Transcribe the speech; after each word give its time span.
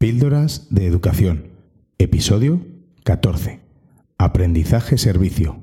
Píldoras 0.00 0.66
de 0.70 0.86
Educación, 0.86 1.48
episodio 1.98 2.62
14. 3.04 3.60
Aprendizaje 4.16 4.96
Servicio. 4.96 5.62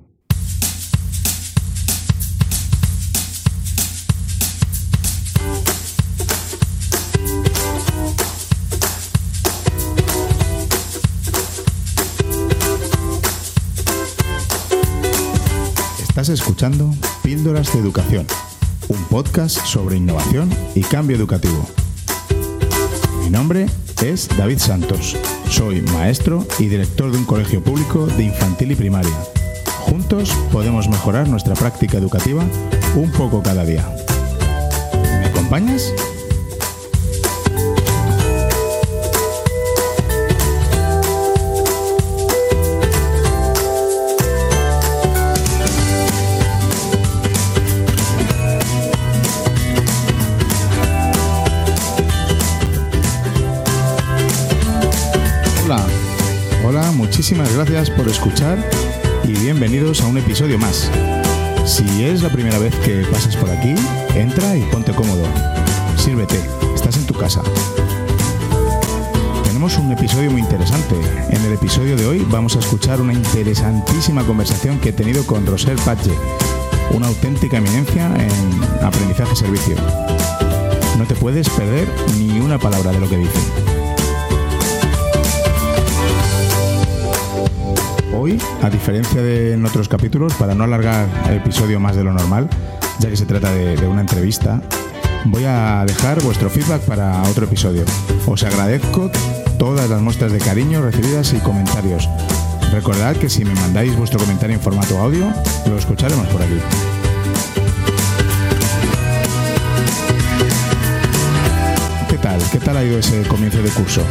Estás 16.08 16.30
escuchando 16.30 16.94
Píldoras 17.24 17.74
de 17.74 17.80
Educación, 17.80 18.28
un 18.88 19.04
podcast 19.06 19.66
sobre 19.66 19.98
innovación 19.98 20.52
y 20.76 20.82
cambio 20.82 21.18
educativo. 21.18 21.68
Mi 23.24 23.32
nombre 23.32 23.66
David 24.00 24.60
Santos. 24.60 25.18
Soy 25.50 25.82
maestro 25.82 26.46
y 26.60 26.68
director 26.68 27.12
de 27.12 27.18
un 27.18 27.26
colegio 27.26 27.64
público 27.64 28.06
de 28.06 28.26
infantil 28.26 28.72
y 28.72 28.76
primaria. 28.76 29.16
Juntos 29.80 30.32
podemos 30.52 30.88
mejorar 30.88 31.28
nuestra 31.28 31.56
práctica 31.56 31.98
educativa 31.98 32.46
un 32.96 33.12
poco 33.12 33.42
cada 33.42 33.66
día. 33.66 33.90
¿Me 34.94 35.26
acompañas? 35.26 35.92
Muchísimas 57.28 57.56
gracias 57.56 57.90
por 57.90 58.08
escuchar 58.08 58.58
y 59.26 59.34
bienvenidos 59.34 60.00
a 60.00 60.08
un 60.08 60.18
episodio 60.18 60.58
más. 60.58 60.90
Si 61.66 62.06
es 62.06 62.24
la 62.24 62.30
primera 62.30 62.58
vez 62.58 62.74
que 62.76 63.06
pasas 63.12 63.36
por 63.36 63.50
aquí, 63.50 63.76
entra 64.16 64.56
y 64.56 64.62
ponte 64.72 64.94
cómodo. 64.94 65.26
Sírvete, 65.98 66.40
estás 66.74 66.96
en 66.96 67.06
tu 67.06 67.14
casa. 67.14 67.42
Tenemos 69.44 69.78
un 69.78 69.92
episodio 69.92 70.32
muy 70.32 70.40
interesante. 70.40 70.96
En 71.30 71.42
el 71.42 71.52
episodio 71.52 71.98
de 71.98 72.06
hoy 72.06 72.26
vamos 72.30 72.56
a 72.56 72.60
escuchar 72.60 73.02
una 73.02 73.12
interesantísima 73.12 74.24
conversación 74.24 74.80
que 74.80 74.90
he 74.90 74.94
tenido 74.94 75.28
con 75.28 75.46
Roser 75.46 75.76
Patge, 75.84 76.14
una 76.92 77.08
auténtica 77.08 77.58
eminencia 77.58 78.06
en 78.06 78.86
aprendizaje 78.86 79.36
servicio. 79.36 79.76
No 80.98 81.04
te 81.06 81.16
puedes 81.16 81.50
perder 81.50 81.90
ni 82.18 82.40
una 82.40 82.58
palabra 82.58 82.94
de 82.94 83.02
lo 83.02 83.10
que 83.10 83.18
dice. 83.18 83.77
Hoy, 88.20 88.42
a 88.64 88.70
diferencia 88.72 89.22
de 89.22 89.54
en 89.54 89.64
otros 89.64 89.88
capítulos, 89.88 90.34
para 90.34 90.56
no 90.56 90.64
alargar 90.64 91.08
el 91.30 91.38
episodio 91.38 91.80
más 91.80 91.96
de 91.96 92.04
lo 92.04 92.12
normal, 92.12 92.50
ya 92.98 93.10
que 93.10 93.16
se 93.16 93.28
trata 93.28 93.52
de, 93.52 93.88
una 93.88 94.02
entrevista, 94.02 94.60
voy 95.26 95.44
a 95.46 95.86
dejar 95.86 96.24
vuestro 96.24 96.50
feedback 96.50 96.82
para 96.82 97.22
otro 97.30 97.46
episodio. 97.46 97.84
Os 98.26 98.42
agradezco 98.42 99.12
todas 99.60 99.88
las 99.88 100.02
muestras 100.02 100.32
de 100.32 100.40
cariño 100.40 100.82
recibidas 100.82 101.32
y 101.34 101.38
comentarios. 101.38 102.10
Recordad 102.72 103.16
que 103.18 103.30
si 103.30 103.46
me 103.46 103.54
mandáis 103.54 103.96
vuestro 103.96 104.20
comentario 104.20 104.56
en 104.56 104.62
formato 104.62 104.98
audio, 104.98 105.32
lo 105.68 105.78
escucharemos 105.78 106.26
por 106.30 106.42
aquí. 106.42 106.58
¿Qué 112.10 112.18
tal? 112.18 112.42
¿Qué 112.52 112.58
tal 112.58 112.78
ha 112.78 112.84
ido 112.84 112.98
ese 112.98 113.22
comienzo 113.28 113.62
de 113.62 113.70
curso? 113.70 114.02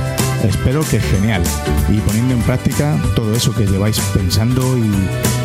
Espero 0.47 0.81
que 0.83 1.01
genial 1.01 1.43
y 1.89 1.99
poniendo 1.99 2.35
en 2.35 2.41
práctica 2.43 2.97
todo 3.17 3.35
eso 3.35 3.53
que 3.53 3.67
lleváis 3.67 3.99
pensando 4.15 4.79
y 4.79 4.91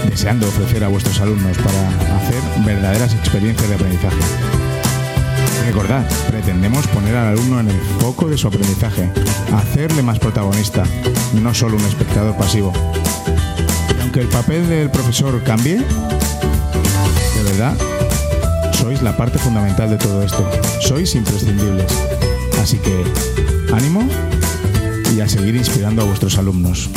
deseando 0.07 0.47
ofrecer 0.47 0.83
a 0.83 0.89
vuestros 0.89 1.19
alumnos 1.19 1.57
para 1.57 1.88
hacer 2.17 2.41
verdaderas 2.63 3.16
experiencias 3.16 3.67
de 3.67 3.75
aprendizaje. 3.75 4.17
Recordad, 5.66 6.06
pretendemos 6.28 6.85
poner 6.88 7.16
al 7.16 7.29
alumno 7.29 7.59
en 7.62 7.69
el 7.69 7.79
foco 8.00 8.28
de 8.28 8.38
su 8.38 8.47
aprendizaje, 8.47 9.09
hacerle 9.56 10.03
más 10.03 10.19
protagonista, 10.19 10.84
no 11.33 11.51
solo 11.53 11.78
un 11.78 11.85
espectador 11.85 12.38
pasivo. 12.38 12.72
Y 13.97 14.01
aunque 14.01 14.22
el 14.22 14.28
papel 14.28 14.69
del 14.69 14.91
profesor 14.91 15.41
cambie, 15.44 15.78
de 15.78 17.44
verdad, 17.44 17.73
sois 18.73 19.01
la 19.01 19.18
parte 19.18 19.39
fundamental 19.39 19.89
de 19.89 19.97
todo 19.97 20.23
esto. 20.23 20.47
Sois 20.79 21.16
imprescindibles. 21.16 21.91
Así 22.62 22.78
que, 22.78 23.03
ánimo 23.73 24.07
y 25.16 25.22
a 25.22 25.27
seguir 25.27 25.55
inspirando 25.55 26.01
a 26.01 26.05
vuestros 26.05 26.38
alumnos. 26.38 26.89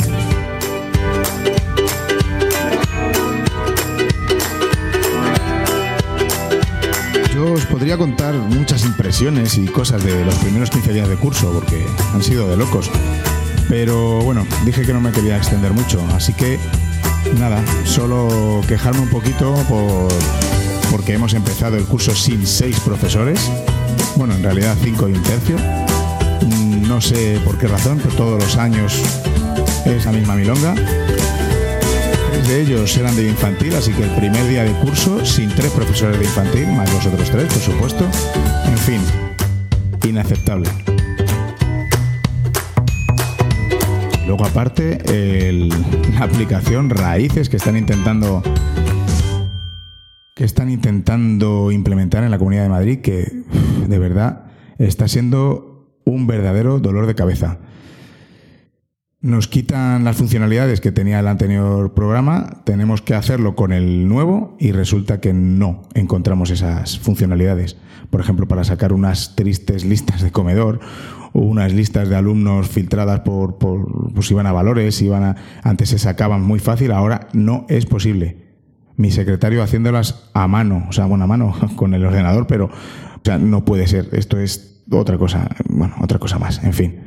Yo 7.33 7.51
os 7.51 7.65
podría 7.65 7.97
contar 7.97 8.33
muchas 8.35 8.85
impresiones 8.85 9.57
y 9.57 9.65
cosas 9.65 10.03
de 10.03 10.23
los 10.23 10.35
primeros 10.35 10.69
15 10.69 10.93
días 10.93 11.09
de 11.09 11.15
curso, 11.17 11.51
porque 11.51 11.85
han 12.13 12.23
sido 12.23 12.47
de 12.49 12.57
locos. 12.57 12.89
Pero 13.67 14.21
bueno, 14.21 14.45
dije 14.65 14.83
que 14.83 14.93
no 14.93 15.01
me 15.01 15.11
quería 15.11 15.37
extender 15.37 15.73
mucho, 15.73 16.01
así 16.13 16.33
que 16.33 16.59
nada, 17.39 17.61
solo 17.83 18.61
quejarme 18.67 19.01
un 19.01 19.09
poquito 19.09 19.53
por, 19.67 20.07
porque 20.91 21.13
hemos 21.13 21.33
empezado 21.33 21.75
el 21.75 21.85
curso 21.85 22.15
sin 22.15 22.47
seis 22.47 22.79
profesores. 22.79 23.39
Bueno, 24.15 24.35
en 24.35 24.43
realidad 24.43 24.77
cinco 24.81 25.09
y 25.09 25.13
un 25.13 25.23
tercio. 25.23 25.57
No 26.95 27.01
sé 27.01 27.41
por 27.43 27.57
qué 27.57 27.67
razón, 27.67 27.99
pero 28.01 28.15
todos 28.15 28.41
los 28.41 28.55
años 28.55 29.03
es 29.85 30.05
la 30.05 30.13
misma 30.13 30.33
milonga. 30.33 30.73
Tres 30.75 32.47
de 32.47 32.61
ellos 32.61 32.95
eran 32.95 33.13
de 33.17 33.27
infantil, 33.27 33.75
así 33.75 33.91
que 33.91 34.03
el 34.05 34.11
primer 34.11 34.47
día 34.47 34.63
de 34.63 34.71
curso, 34.79 35.25
sin 35.25 35.49
tres 35.49 35.71
profesores 35.73 36.17
de 36.17 36.23
infantil, 36.23 36.67
más 36.67 36.89
los 36.93 37.05
otros 37.05 37.29
tres, 37.29 37.51
por 37.51 37.61
supuesto. 37.61 38.05
En 38.71 38.77
fin, 38.77 39.01
inaceptable. 40.07 40.69
Luego 44.25 44.45
aparte, 44.45 45.49
el- 45.49 45.67
la 46.13 46.21
aplicación 46.23 46.89
Raíces 46.89 47.49
que 47.49 47.57
están 47.57 47.75
intentando 47.75 48.41
que 50.33 50.45
están 50.45 50.69
intentando 50.69 51.73
implementar 51.73 52.23
en 52.23 52.31
la 52.31 52.37
Comunidad 52.37 52.63
de 52.63 52.69
Madrid, 52.69 52.99
que 53.01 53.43
de 53.85 53.99
verdad 53.99 54.45
está 54.79 55.09
siendo 55.09 55.74
un 56.05 56.27
verdadero 56.27 56.79
dolor 56.79 57.07
de 57.07 57.15
cabeza. 57.15 57.57
Nos 59.21 59.47
quitan 59.47 60.03
las 60.03 60.17
funcionalidades 60.17 60.81
que 60.81 60.91
tenía 60.91 61.19
el 61.19 61.27
anterior 61.27 61.95
programa, 61.95 62.61
tenemos 62.63 63.01
que 63.01 63.15
hacerlo 63.15 63.55
con 63.55 63.73
el 63.73 64.07
nuevo 64.07 64.55
y 64.59 64.71
resulta 64.71 65.19
que 65.19 65.33
no 65.33 65.81
encontramos 65.95 66.51
esas 66.51 66.99
funcionalidades. 66.99 67.75
Por 68.11 68.21
ejemplo, 68.21 68.47
para 68.47 68.63
sacar 68.63 68.93
unas 68.93 69.35
tristes 69.35 69.83
listas 69.83 70.21
de 70.21 70.31
comedor 70.31 70.79
o 71.33 71.41
unas 71.41 71.73
listas 71.73 72.07
de 72.07 72.15
alumnos 72.15 72.69
filtradas 72.69 73.21
por, 73.21 73.57
por 73.57 74.13
pues 74.13 74.29
iban 74.29 74.45
a 74.45 74.51
valores, 74.51 75.01
iban 75.01 75.23
a, 75.23 75.35
antes 75.63 75.89
se 75.89 75.97
sacaban 75.97 76.43
muy 76.43 76.59
fácil, 76.59 76.91
ahora 76.91 77.27
no 77.33 77.65
es 77.67 77.87
posible 77.87 78.45
mi 78.97 79.11
secretario 79.11 79.61
haciéndolas 79.61 80.29
a 80.33 80.47
mano, 80.47 80.85
o 80.89 80.93
sea, 80.93 81.05
bueno, 81.05 81.25
a 81.25 81.27
mano 81.27 81.55
con 81.75 81.93
el 81.93 82.05
ordenador, 82.05 82.47
pero 82.47 82.65
o 82.65 83.21
sea, 83.23 83.37
no 83.37 83.65
puede 83.65 83.87
ser. 83.87 84.09
Esto 84.11 84.39
es 84.39 84.74
otra 84.91 85.17
cosa, 85.17 85.49
bueno, 85.69 85.95
otra 86.01 86.19
cosa 86.19 86.37
más, 86.39 86.63
en 86.63 86.73
fin. 86.73 86.99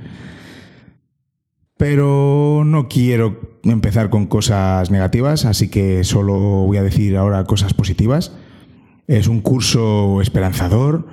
Pero 1.77 2.62
no 2.66 2.89
quiero 2.89 3.61
empezar 3.62 4.11
con 4.11 4.27
cosas 4.27 4.91
negativas, 4.91 5.44
así 5.44 5.69
que 5.69 6.03
solo 6.03 6.34
voy 6.34 6.77
a 6.77 6.83
decir 6.83 7.16
ahora 7.16 7.44
cosas 7.44 7.72
positivas. 7.72 8.33
Es 9.06 9.28
un 9.28 9.41
curso 9.41 10.21
esperanzador, 10.21 11.06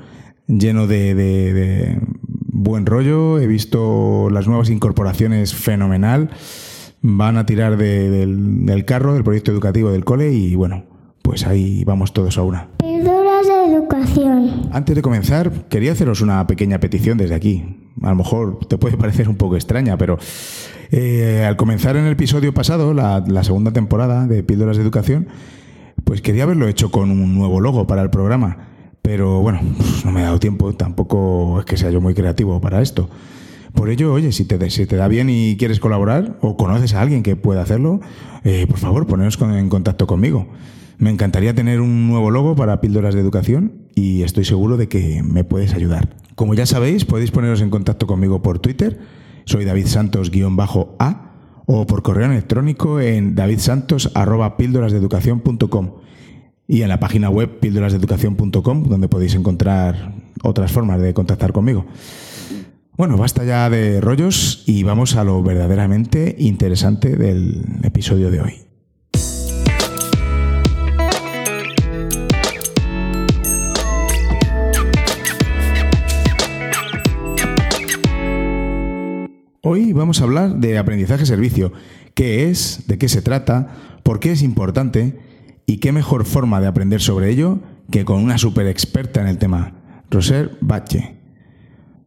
lleno 0.47 0.87
de, 0.87 1.99
buen 2.47 2.85
rollo. 2.87 3.39
He 3.39 3.45
visto 3.47 4.29
las 4.31 4.47
nuevas 4.47 4.69
incorporaciones 4.69 5.53
fenomenal. 5.53 6.31
Van 7.01 7.37
a 7.37 7.45
tirar 7.45 7.77
de- 7.77 8.09
del, 8.09 8.85
carro, 8.85 9.13
del 9.13 9.23
proyecto 9.23 9.51
educativo 9.51 9.91
del 9.91 10.03
cole 10.03 10.33
y 10.33 10.55
bueno, 10.55 10.85
pues 11.21 11.45
ahí 11.45 11.83
vamos 11.83 12.11
todos 12.11 12.39
a 12.39 12.41
una. 12.41 12.69
De 12.79 12.97
educación. 13.71 14.44
Antes 14.71 14.95
de 14.95 15.01
comenzar, 15.01 15.67
quería 15.69 15.91
haceros 15.93 16.21
una 16.21 16.45
pequeña 16.47 16.79
petición 16.79 17.17
desde 17.17 17.35
aquí. 17.35 17.91
A 18.01 18.09
lo 18.09 18.15
mejor 18.15 18.59
te 18.67 18.77
puede 18.77 18.97
parecer 18.97 19.29
un 19.29 19.35
poco 19.35 19.55
extraña, 19.55 19.97
pero 19.97 20.17
eh, 20.91 21.45
al 21.47 21.55
comenzar 21.55 21.95
en 21.95 22.05
el 22.05 22.13
episodio 22.13 22.53
pasado, 22.53 22.93
la, 22.93 23.43
segunda 23.43 23.71
temporada 23.71 24.27
de 24.27 24.43
Píldoras 24.43 24.77
de 24.77 24.83
Educación, 24.83 25.27
pues 26.03 26.21
quería 26.21 26.43
haberlo 26.43 26.67
hecho 26.67 26.91
con 26.91 27.11
un 27.11 27.35
nuevo 27.35 27.59
logo 27.61 27.87
para 27.87 28.01
el 28.01 28.09
programa. 28.09 28.69
Pero 29.01 29.41
bueno, 29.41 29.61
pues 29.77 30.05
no 30.05 30.11
me 30.11 30.21
ha 30.21 30.25
dado 30.25 30.39
tiempo, 30.39 30.73
tampoco 30.73 31.59
es 31.59 31.65
que 31.65 31.77
sea 31.77 31.91
yo 31.91 32.01
muy 32.01 32.13
creativo 32.13 32.59
para 32.61 32.81
esto. 32.81 33.09
Por 33.73 33.89
ello, 33.89 34.13
oye, 34.13 34.31
si 34.31 34.45
te, 34.45 34.69
si 34.69 34.85
te 34.85 34.95
da 34.95 35.07
bien 35.07 35.29
y 35.29 35.57
quieres 35.57 35.79
colaborar 35.79 36.37
o 36.41 36.55
conoces 36.55 36.93
a 36.93 37.01
alguien 37.01 37.23
que 37.23 37.35
pueda 37.35 37.61
hacerlo, 37.61 37.99
eh, 38.43 38.65
por 38.67 38.77
favor, 38.77 39.05
poneros 39.05 39.37
en 39.41 39.69
contacto 39.69 40.07
conmigo. 40.07 40.47
Me 40.97 41.09
encantaría 41.09 41.53
tener 41.53 41.81
un 41.81 42.07
nuevo 42.07 42.31
logo 42.31 42.55
para 42.55 42.81
Píldoras 42.81 43.15
de 43.15 43.21
Educación 43.21 43.89
y 43.95 44.23
estoy 44.23 44.45
seguro 44.45 44.77
de 44.77 44.87
que 44.87 45.23
me 45.23 45.43
puedes 45.43 45.73
ayudar. 45.73 46.15
Como 46.35 46.53
ya 46.53 46.65
sabéis, 46.65 47.05
podéis 47.05 47.31
poneros 47.31 47.61
en 47.61 47.69
contacto 47.69 48.07
conmigo 48.07 48.41
por 48.41 48.59
Twitter 48.59 48.99
soy 49.45 49.63
David 49.63 49.87
Santos-A 49.87 51.31
o 51.67 51.87
por 51.87 52.03
correo 52.03 52.29
electrónico 52.31 52.99
en 52.99 53.33
davidsantos.píldorasdeeducación.com 53.35 55.91
y 56.67 56.81
en 56.81 56.89
la 56.89 56.99
página 56.99 57.29
web 57.29 57.59
píldorasdeeducación.com 57.59 58.83
donde 58.83 59.07
podéis 59.07 59.35
encontrar 59.35 60.15
otras 60.43 60.69
formas 60.71 60.99
de 60.99 61.13
contactar 61.13 61.53
conmigo. 61.53 61.85
Bueno, 62.97 63.17
basta 63.17 63.43
ya 63.43 63.69
de 63.69 64.01
rollos 64.01 64.63
y 64.65 64.81
vamos 64.83 65.15
a 65.15 65.23
lo 65.23 65.43
verdaderamente 65.43 66.35
interesante 66.39 67.15
del 67.15 67.63
episodio 67.83 68.31
de 68.31 68.41
hoy. 68.41 68.65
Hoy 79.67 79.93
vamos 79.93 80.21
a 80.21 80.25
hablar 80.25 80.57
de 80.57 80.77
aprendizaje-servicio, 80.77 81.73
qué 82.13 82.51
es, 82.51 82.83
de 82.85 82.99
qué 82.99 83.09
se 83.09 83.23
trata, 83.23 83.99
por 84.03 84.19
qué 84.19 84.31
es 84.31 84.43
importante 84.43 85.17
y 85.65 85.77
qué 85.77 85.91
mejor 85.91 86.25
forma 86.25 86.61
de 86.61 86.67
aprender 86.67 87.01
sobre 87.01 87.31
ello 87.31 87.57
que 87.89 88.05
con 88.05 88.23
una 88.23 88.37
super 88.37 88.67
experta 88.67 89.21
en 89.21 89.27
el 89.27 89.39
tema, 89.39 89.73
Roser 90.11 90.55
Bache. 90.61 91.15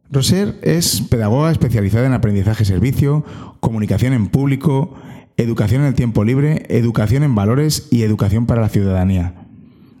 Roser 0.09 0.57
es 0.61 1.01
pedagoga 1.01 1.51
especializada 1.51 2.07
en 2.07 2.13
aprendizaje-servicio, 2.13 3.25
comunicación 3.59 4.13
en 4.13 4.29
público, 4.29 4.95
educación 5.35 5.81
en 5.81 5.87
el 5.87 5.95
tiempo 5.95 6.23
libre, 6.23 6.65
educación 6.69 7.23
en 7.23 7.35
valores 7.35 7.89
y 7.91 8.03
educación 8.03 8.45
para 8.45 8.61
la 8.61 8.69
ciudadanía. 8.69 9.35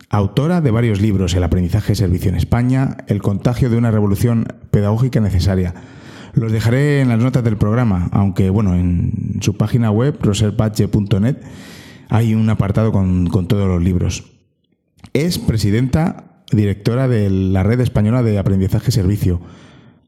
Autora 0.09 0.61
de 0.61 0.71
varios 0.71 1.01
libros, 1.01 1.33
El 1.33 1.43
aprendizaje-servicio 1.43 2.29
en 2.29 2.37
España, 2.37 2.95
El 3.07 3.21
contagio 3.21 3.69
de 3.69 3.75
una 3.75 3.91
revolución 3.91 4.47
pedagógica 4.71 5.19
necesaria, 5.19 5.73
los 6.33 6.51
dejaré 6.51 7.01
en 7.01 7.09
las 7.09 7.19
notas 7.19 7.43
del 7.43 7.57
programa, 7.57 8.09
aunque 8.11 8.49
bueno, 8.49 8.75
en 8.75 9.39
su 9.41 9.57
página 9.57 9.91
web, 9.91 10.17
roserpache.net, 10.21 11.37
hay 12.09 12.33
un 12.33 12.49
apartado 12.49 12.91
con, 12.91 13.27
con 13.27 13.47
todos 13.47 13.67
los 13.67 13.81
libros. 13.81 14.31
Es 15.13 15.39
presidenta 15.39 16.43
directora 16.51 17.07
de 17.07 17.29
la 17.29 17.63
Red 17.63 17.81
Española 17.81 18.23
de 18.23 18.39
Aprendizaje 18.39 18.91
Servicio. 18.91 19.41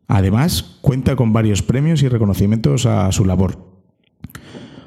Además, 0.08 0.78
cuenta 0.82 1.16
con 1.16 1.34
varios 1.34 1.62
premios 1.62 2.04
y 2.04 2.10
reconocimientos 2.10 2.86
a 2.86 3.12
su 3.12 3.26
labor. 3.26 3.72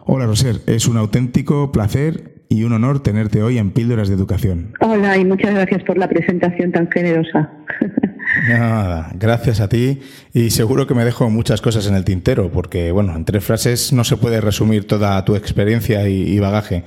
Hola 0.04 0.26
Roser, 0.26 0.60
es 0.66 0.86
un 0.86 0.98
auténtico 0.98 1.72
placer 1.72 2.44
y 2.50 2.64
un 2.64 2.72
honor 2.72 3.02
tenerte 3.02 3.42
hoy 3.42 3.58
en 3.58 3.70
Píldoras 3.70 4.08
de 4.08 4.14
Educación. 4.14 4.74
Hola 4.80 5.16
y 5.16 5.24
muchas 5.24 5.54
gracias 5.54 5.82
por 5.84 5.96
la 5.96 6.08
presentación 6.08 6.72
tan 6.72 6.90
generosa. 6.90 7.50
Nada, 8.48 9.10
gracias 9.14 9.60
a 9.60 9.68
ti 9.68 10.00
y 10.32 10.50
seguro 10.50 10.86
que 10.86 10.94
me 10.94 11.04
dejo 11.04 11.30
muchas 11.30 11.60
cosas 11.60 11.86
en 11.86 11.94
el 11.94 12.04
tintero 12.04 12.50
porque, 12.50 12.90
bueno, 12.90 13.14
en 13.16 13.24
tres 13.24 13.44
frases 13.44 13.92
no 13.92 14.04
se 14.04 14.16
puede 14.16 14.40
resumir 14.40 14.86
toda 14.86 15.24
tu 15.24 15.36
experiencia 15.36 16.08
y, 16.08 16.38
bagaje. 16.38 16.84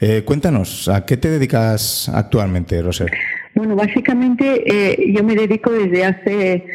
Eh, 0.00 0.22
cuéntanos, 0.24 0.88
¿a 0.88 1.04
qué 1.04 1.16
te 1.16 1.30
dedicas 1.30 2.08
actualmente, 2.08 2.80
Roser? 2.82 3.10
Bueno, 3.54 3.76
básicamente 3.76 4.62
eh, 4.66 5.12
yo 5.14 5.24
me 5.24 5.34
dedico 5.34 5.70
desde 5.70 6.04
hace 6.04 6.66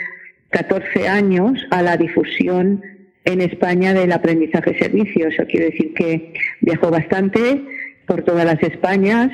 14 0.50 1.08
años 1.08 1.54
a 1.70 1.82
la 1.82 1.98
difusión 1.98 2.82
en 3.26 3.42
España 3.42 3.94
del 3.94 4.12
aprendizaje 4.12 4.78
servicio. 4.78 5.28
Eso 5.28 5.44
quiere 5.46 5.68
decir 5.68 5.94
que 5.94 6.34
viajo 6.62 6.90
bastante 6.90 7.64
por 8.08 8.24
todas 8.24 8.46
las 8.46 8.62
Españas, 8.62 9.32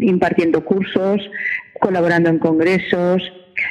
impartiendo 0.00 0.64
cursos, 0.64 1.20
colaborando 1.78 2.30
en 2.30 2.38
congresos, 2.38 3.22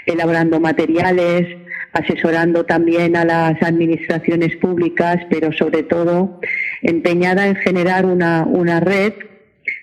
elaborando 0.06 0.60
materiales, 0.60 1.48
asesorando 1.94 2.66
también 2.66 3.16
a 3.16 3.25
las 3.25 3.62
administraciones 3.62 4.56
públicas, 4.57 5.18
pero 5.30 5.51
sobre 5.51 5.84
todo 5.84 6.39
empeñada 6.81 7.48
en 7.48 7.56
generar 7.56 8.06
una, 8.06 8.45
una 8.45 8.80
red, 8.80 9.13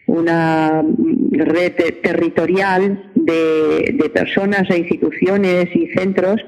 una 0.06 0.82
red 1.32 1.72
territorial 2.02 3.10
de, 3.14 3.94
de, 3.98 4.10
personas 4.10 4.68
e 4.70 4.78
instituciones 4.78 5.66
y 5.74 5.88
centros 5.88 6.40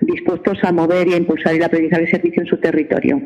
dispuestos 0.00 0.58
a 0.62 0.72
mover 0.72 1.08
y 1.08 1.14
a 1.14 1.16
impulsar 1.16 1.54
el 1.54 1.62
aprendizaje 1.62 2.02
de 2.02 2.10
servicio 2.10 2.42
en 2.42 2.48
su 2.48 2.56
territorio. 2.58 3.20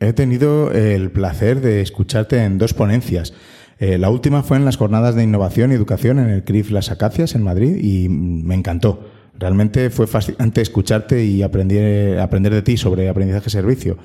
He 0.00 0.12
tenido 0.12 0.72
el 0.72 1.12
placer 1.12 1.60
de 1.60 1.80
escucharte 1.80 2.42
en 2.42 2.58
dos 2.58 2.74
ponencias. 2.74 3.32
Eh, 3.82 3.98
la 3.98 4.10
última 4.10 4.44
fue 4.44 4.58
en 4.58 4.64
las 4.64 4.76
jornadas 4.76 5.16
de 5.16 5.24
innovación 5.24 5.72
y 5.72 5.74
educación 5.74 6.20
en 6.20 6.28
el 6.28 6.44
CRIF 6.44 6.70
Las 6.70 6.92
Acacias 6.92 7.34
en 7.34 7.42
Madrid 7.42 7.78
y 7.82 8.08
me 8.08 8.54
encantó. 8.54 9.10
Realmente 9.36 9.90
fue 9.90 10.06
fascinante 10.06 10.60
escucharte 10.60 11.24
y 11.24 11.42
aprender, 11.42 12.20
aprender 12.20 12.54
de 12.54 12.62
ti 12.62 12.76
sobre 12.76 13.08
aprendizaje 13.08 13.50
servicio. 13.50 13.98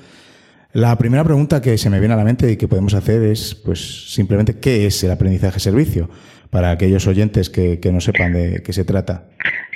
La 0.72 0.98
primera 0.98 1.22
pregunta 1.22 1.62
que 1.62 1.78
se 1.78 1.90
me 1.90 2.00
viene 2.00 2.14
a 2.14 2.16
la 2.16 2.24
mente 2.24 2.50
y 2.50 2.56
que 2.56 2.66
podemos 2.66 2.92
hacer 2.94 3.22
es, 3.22 3.54
pues, 3.54 4.12
simplemente, 4.12 4.56
¿qué 4.58 4.84
es 4.84 5.04
el 5.04 5.12
aprendizaje 5.12 5.60
servicio? 5.60 6.10
Para 6.50 6.72
aquellos 6.72 7.06
oyentes 7.06 7.48
que, 7.48 7.78
no 7.92 8.00
sepan 8.00 8.32
de 8.32 8.62
qué 8.64 8.72
se 8.72 8.84
trata. 8.84 9.28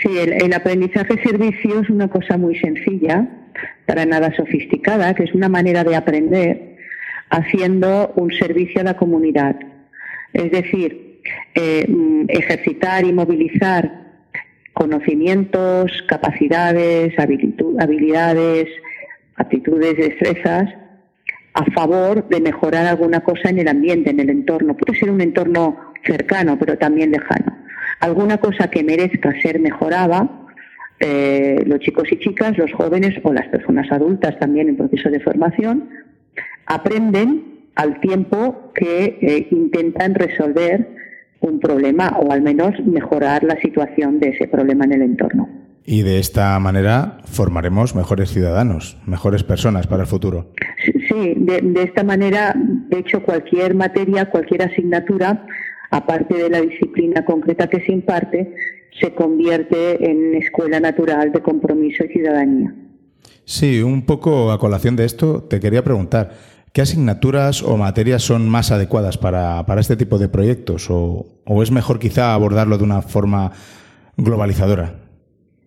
Sí, 0.03 0.19
el, 0.19 0.33
el 0.33 0.53
aprendizaje 0.53 1.23
servicio 1.23 1.81
es 1.81 1.89
una 1.89 2.09
cosa 2.09 2.37
muy 2.37 2.59
sencilla, 2.59 3.29
para 3.87 4.05
nada 4.05 4.35
sofisticada, 4.35 5.15
que 5.15 5.23
es 5.23 5.33
una 5.33 5.49
manera 5.49 5.85
de 5.85 5.95
aprender 5.95 6.77
haciendo 7.31 8.13
un 8.17 8.33
servicio 8.33 8.81
a 8.81 8.85
la 8.85 8.97
comunidad. 8.97 9.55
Es 10.33 10.51
decir, 10.51 11.21
eh, 11.55 11.87
ejercitar 12.29 13.05
y 13.05 13.13
movilizar 13.13 14.03
conocimientos, 14.73 15.93
capacidades, 16.09 17.15
habilidades, 17.19 18.69
aptitudes, 19.37 19.97
destrezas 19.97 20.69
a 21.55 21.65
favor 21.73 22.29
de 22.29 22.41
mejorar 22.41 22.87
alguna 22.87 23.21
cosa 23.21 23.51
en 23.51 23.59
el 23.59 23.69
ambiente, 23.69 24.11
en 24.11 24.21
el 24.21 24.31
entorno. 24.31 24.77
Puede 24.77 24.99
ser 24.99 25.11
un 25.11 25.21
entorno 25.21 25.93
cercano, 26.05 26.59
pero 26.59 26.79
también 26.79 27.11
lejano. 27.11 27.59
Alguna 28.01 28.39
cosa 28.39 28.69
que 28.69 28.83
merezca 28.83 29.39
ser 29.43 29.61
mejorada, 29.61 30.29
eh, 30.99 31.63
los 31.67 31.81
chicos 31.81 32.11
y 32.11 32.19
chicas, 32.19 32.57
los 32.57 32.73
jóvenes 32.73 33.15
o 33.23 33.33
las 33.33 33.47
personas 33.49 33.91
adultas 33.93 34.39
también 34.39 34.69
en 34.69 34.77
proceso 34.77 35.11
de 35.11 35.21
formación, 35.21 35.91
aprenden 36.67 37.52
al 37.75 38.01
tiempo 38.01 38.73
que 38.75 39.19
eh, 39.21 39.49
intentan 39.51 40.15
resolver 40.15 40.89
un 41.41 41.59
problema 41.61 42.17
o 42.21 42.33
al 42.33 42.43
menos 42.43 42.75
mejorar 42.85 43.43
la 43.43 43.61
situación 43.61 44.21
de 44.21 44.31
ese 44.31 44.47
problema 44.47 44.85
en 44.85 44.93
el 44.93 45.03
entorno. 45.03 45.49
Y 45.85 46.03
de 46.03 46.21
esta 46.21 46.59
manera 46.61 47.19
formaremos 47.25 47.97
mejores 47.97 48.31
ciudadanos, 48.31 48.99
mejores 49.05 49.43
personas 49.43 49.89
para 49.89 50.03
el 50.03 50.09
futuro. 50.09 50.53
Sí, 51.09 51.35
de, 51.37 51.83
esta 51.83 52.05
manera, 52.05 52.55
de 52.57 52.99
hecho, 52.99 53.23
cualquier 53.23 53.75
materia, 53.75 54.31
cualquier 54.31 54.63
asignatura, 54.63 55.45
aparte 55.91 56.35
de 56.35 56.51
la 56.51 56.61
disciplina 56.61 57.25
concreta 57.25 57.69
que 57.69 57.81
se 57.81 57.93
imparte, 57.93 58.55
se 59.01 59.13
convierte 59.15 60.09
en 60.09 60.35
escuela 60.37 60.79
natural 60.79 61.33
de 61.33 61.41
compromiso 61.41 62.05
y 62.05 62.09
ciudadanía. 62.09 62.73
Sí, 63.45 63.83
un 63.83 64.03
poco 64.07 64.53
a 64.53 64.59
colación 64.59 64.95
de 64.95 65.05
esto, 65.05 65.43
te 65.43 65.59
quería 65.59 65.83
preguntar, 65.83 66.33
¿Qué 66.73 66.81
asignaturas 66.81 67.63
o 67.63 67.77
materias 67.77 68.23
son 68.23 68.49
más 68.49 68.73
adecuadas 68.73 69.19
para, 69.19 69.63
este 69.79 69.95
tipo 69.95 70.17
de 70.19 70.31
proyectos? 70.31 70.89
O, 70.89 71.27
es 71.63 71.71
mejor 71.71 71.99
quizá 71.99 72.33
abordarlo 72.33 72.79
de 72.79 72.85
una 72.85 73.03
forma 73.03 73.53
globalizadora? 74.17 74.95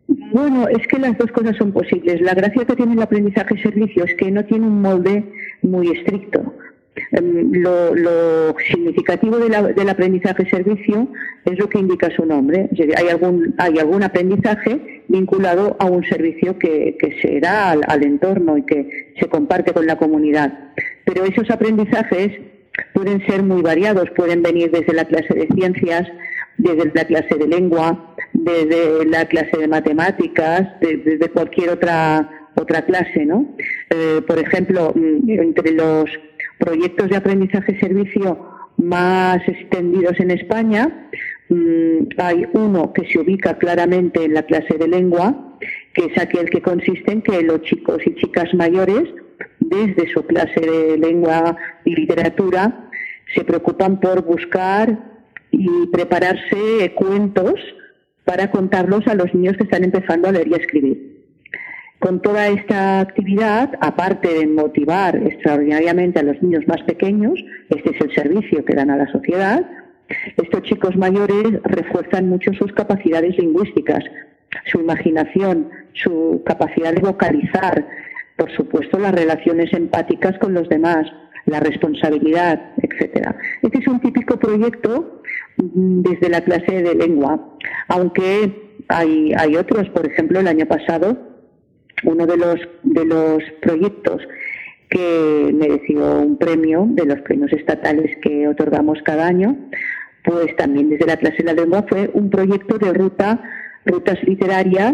Bueno, 0.07 0.67
es 0.67 0.87
que 0.87 0.97
las 0.97 1.15
dos 1.17 1.31
cosas 1.31 1.55
son 1.57 1.71
posibles. 1.71 2.21
La 2.21 2.33
gracia 2.33 2.65
que 2.65 2.75
tiene 2.75 2.93
el 2.93 3.01
aprendizaje 3.03 3.55
servicio 3.61 4.03
es 4.03 4.15
que 4.15 4.31
no 4.31 4.45
tiene 4.45 4.65
un 4.65 4.81
molde 4.81 5.31
muy 5.61 5.89
estricto. 5.89 6.55
Em, 7.11 7.51
lo, 7.51 8.55
significativo 8.67 9.37
del 9.37 9.89
aprendizaje 9.89 10.49
servicio 10.49 11.07
es 11.45 11.59
lo 11.59 11.69
que 11.69 11.79
indica 11.79 12.09
su 12.15 12.25
nombre. 12.25 12.69
Hay 12.97 13.09
algún, 13.09 13.53
hay 13.57 13.77
algún 13.77 14.03
aprendizaje 14.03 15.03
vinculado 15.07 15.75
a 15.79 15.85
un 15.85 16.03
servicio 16.03 16.57
que, 16.57 16.97
se 17.21 17.39
da 17.39 17.71
al, 17.71 18.03
entorno 18.03 18.57
y 18.57 18.63
que 18.63 19.13
se 19.19 19.27
comparte 19.27 19.73
con 19.73 19.85
la 19.85 19.97
comunidad. 19.97 20.71
Pero 21.05 21.23
esos 21.25 21.49
aprendizajes 21.49 22.31
pueden 22.93 23.25
ser 23.27 23.43
muy 23.43 23.61
variados, 23.61 24.09
pueden 24.15 24.41
venir 24.41 24.71
desde 24.71 24.93
la 24.93 25.05
clase 25.05 25.33
de 25.33 25.47
ciencias, 25.55 26.07
desde 26.57 26.91
la 26.93 27.05
clase 27.05 27.35
de 27.35 27.47
lengua, 27.47 28.15
desde 28.33 29.05
la 29.05 29.25
clase 29.25 29.57
de 29.57 29.67
matemáticas, 29.67 30.67
desde 30.81 31.29
cualquier 31.29 31.69
otra 31.69 32.29
otra 32.55 32.85
clase, 32.85 33.25
¿no? 33.25 33.55
Eh, 33.89 34.21
por 34.25 34.39
ejemplo, 34.39 34.93
mm, 34.95 35.29
entre 35.29 35.73
los 35.73 36.05
proyectos 36.57 37.09
de 37.09 37.17
aprendizaje-servicio 37.17 38.49
más 38.77 39.47
extendidos 39.47 40.19
en 40.19 40.31
España. 40.31 41.09
Mm, 41.49 42.07
hay 42.17 42.47
uno 42.53 42.93
que 42.93 43.07
se 43.07 43.19
ubica 43.19 43.57
claramente 43.57 44.23
en 44.23 44.33
la 44.33 44.43
clase 44.43 44.77
de 44.77 44.87
lengua, 44.87 45.57
que 45.93 46.05
es 46.05 46.17
aquel 46.17 46.49
que 46.49 46.61
consiste 46.61 47.11
en 47.11 47.21
que 47.21 47.41
los 47.41 47.61
chicos 47.61 48.01
y 48.05 48.15
chicas 48.15 48.53
mayores, 48.53 49.03
desde 49.69 50.11
su 50.13 50.25
clase 50.25 50.59
de 50.59 50.97
lengua 50.97 51.57
y 51.83 51.95
literatura, 51.95 52.89
se 53.33 53.43
preocupan 53.43 53.99
por 53.99 54.23
buscar 54.23 54.97
y 55.51 55.87
prepararse 55.91 56.93
cuentos 56.95 57.53
para 58.23 58.51
contarlos 58.51 59.07
a 59.07 59.15
los 59.15 59.33
niños 59.33 59.55
que 59.57 59.63
están 59.63 59.83
empezando 59.83 60.27
a 60.27 60.31
leer 60.31 60.47
y 60.47 60.53
a 60.53 60.57
escribir. 60.57 61.15
Con 61.99 62.21
toda 62.21 62.47
esta 62.49 62.99
actividad, 62.99 63.71
aparte 63.79 64.27
de 64.33 64.47
motivar 64.47 65.15
extraordinariamente 65.15 66.19
a 66.19 66.23
los 66.23 66.41
niños 66.41 66.67
más 66.67 66.81
pequeños, 66.83 67.33
este 67.69 67.91
es 67.91 68.01
el 68.01 68.13
servicio 68.13 68.65
que 68.65 68.75
dan 68.75 68.89
a 68.89 68.97
la 68.97 69.11
sociedad, 69.11 69.65
estos 70.37 70.61
chicos 70.63 70.95
mayores 70.95 71.61
refuerzan 71.63 72.29
mucho 72.29 72.53
sus 72.53 72.71
capacidades 72.73 73.37
lingüísticas, 73.37 74.03
su 74.71 74.81
imaginación, 74.81 75.69
su 75.93 76.43
capacidad 76.45 76.93
de 76.93 77.01
vocalizar, 77.01 77.87
por 78.37 78.51
supuesto 78.55 78.99
las 78.99 79.13
relaciones 79.13 79.71
empáticas 79.73 80.37
con 80.39 80.53
los 80.53 80.67
demás, 80.69 81.07
la 81.45 81.59
responsabilidad, 81.59 82.73
etcétera. 82.81 83.37
Este 83.61 83.79
es 83.79 83.87
un 83.87 83.99
típico 83.99 84.37
proyecto 84.37 85.21
mm, 85.57 86.01
desde 86.01 86.29
la 86.29 86.41
clase 86.41 86.81
de 86.81 86.95
lengua, 86.95 87.57
aunque 87.87 88.65
hay, 88.87 89.33
hay 89.37 89.55
otros, 89.55 89.89
por 89.89 90.05
ejemplo, 90.05 90.39
el 90.39 90.47
año 90.47 90.65
pasado, 90.65 91.17
uno 92.03 92.25
de 92.25 92.37
los, 92.37 92.55
de 92.83 93.05
los 93.05 93.43
proyectos 93.61 94.21
que 94.89 95.51
mereció 95.53 96.19
un 96.21 96.37
premio 96.37 96.85
de 96.89 97.05
los 97.05 97.21
premios 97.21 97.51
estatales 97.53 98.15
que 98.21 98.47
otorgamos 98.47 98.99
cada 99.03 99.27
año, 99.27 99.57
pues 100.23 100.55
también 100.57 100.89
desde 100.89 101.05
la 101.05 101.17
clase 101.17 101.37
de 101.37 101.43
la 101.45 101.53
lengua 101.53 101.85
fue 101.87 102.09
un 102.13 102.29
proyecto 102.29 102.77
de 102.77 102.93
ruta, 102.93 103.41
rutas 103.85 104.21
literarias 104.23 104.93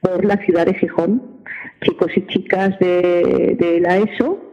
por 0.00 0.24
la 0.24 0.36
ciudad 0.38 0.66
de 0.66 0.74
Gijón. 0.74 1.41
Chicos 1.82 2.10
y 2.16 2.26
chicas 2.26 2.78
de, 2.78 3.56
de 3.58 3.80
la 3.80 3.98
ESO 3.98 4.52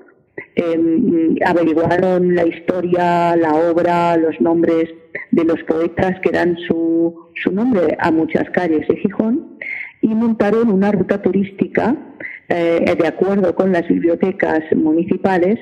Em, 0.56 1.36
averiguaron 1.46 2.36
la 2.36 2.46
historia, 2.46 3.36
la 3.36 3.56
obra, 3.56 4.18
los 4.18 4.40
nombres 4.42 4.90
de 5.32 5.44
los 5.46 5.64
poetas 5.64 6.20
que 6.22 6.32
dan 6.32 6.58
su, 6.68 7.30
su 7.36 7.52
nombre 7.52 7.98
a 8.00 8.12
muchas 8.12 8.50
calles 8.50 8.88
de 8.88 8.98
Gijón 8.98 9.58
y 10.02 10.10
montaron 10.10 10.70
una 10.70 10.92
ruta 10.92 11.22
turística 11.22 11.96
eh, 12.50 12.96
de 12.98 13.08
acuerdo 13.08 13.56
con 13.56 13.72
las 13.72 13.88
bibliotecas 13.88 14.60
municipales 14.76 15.60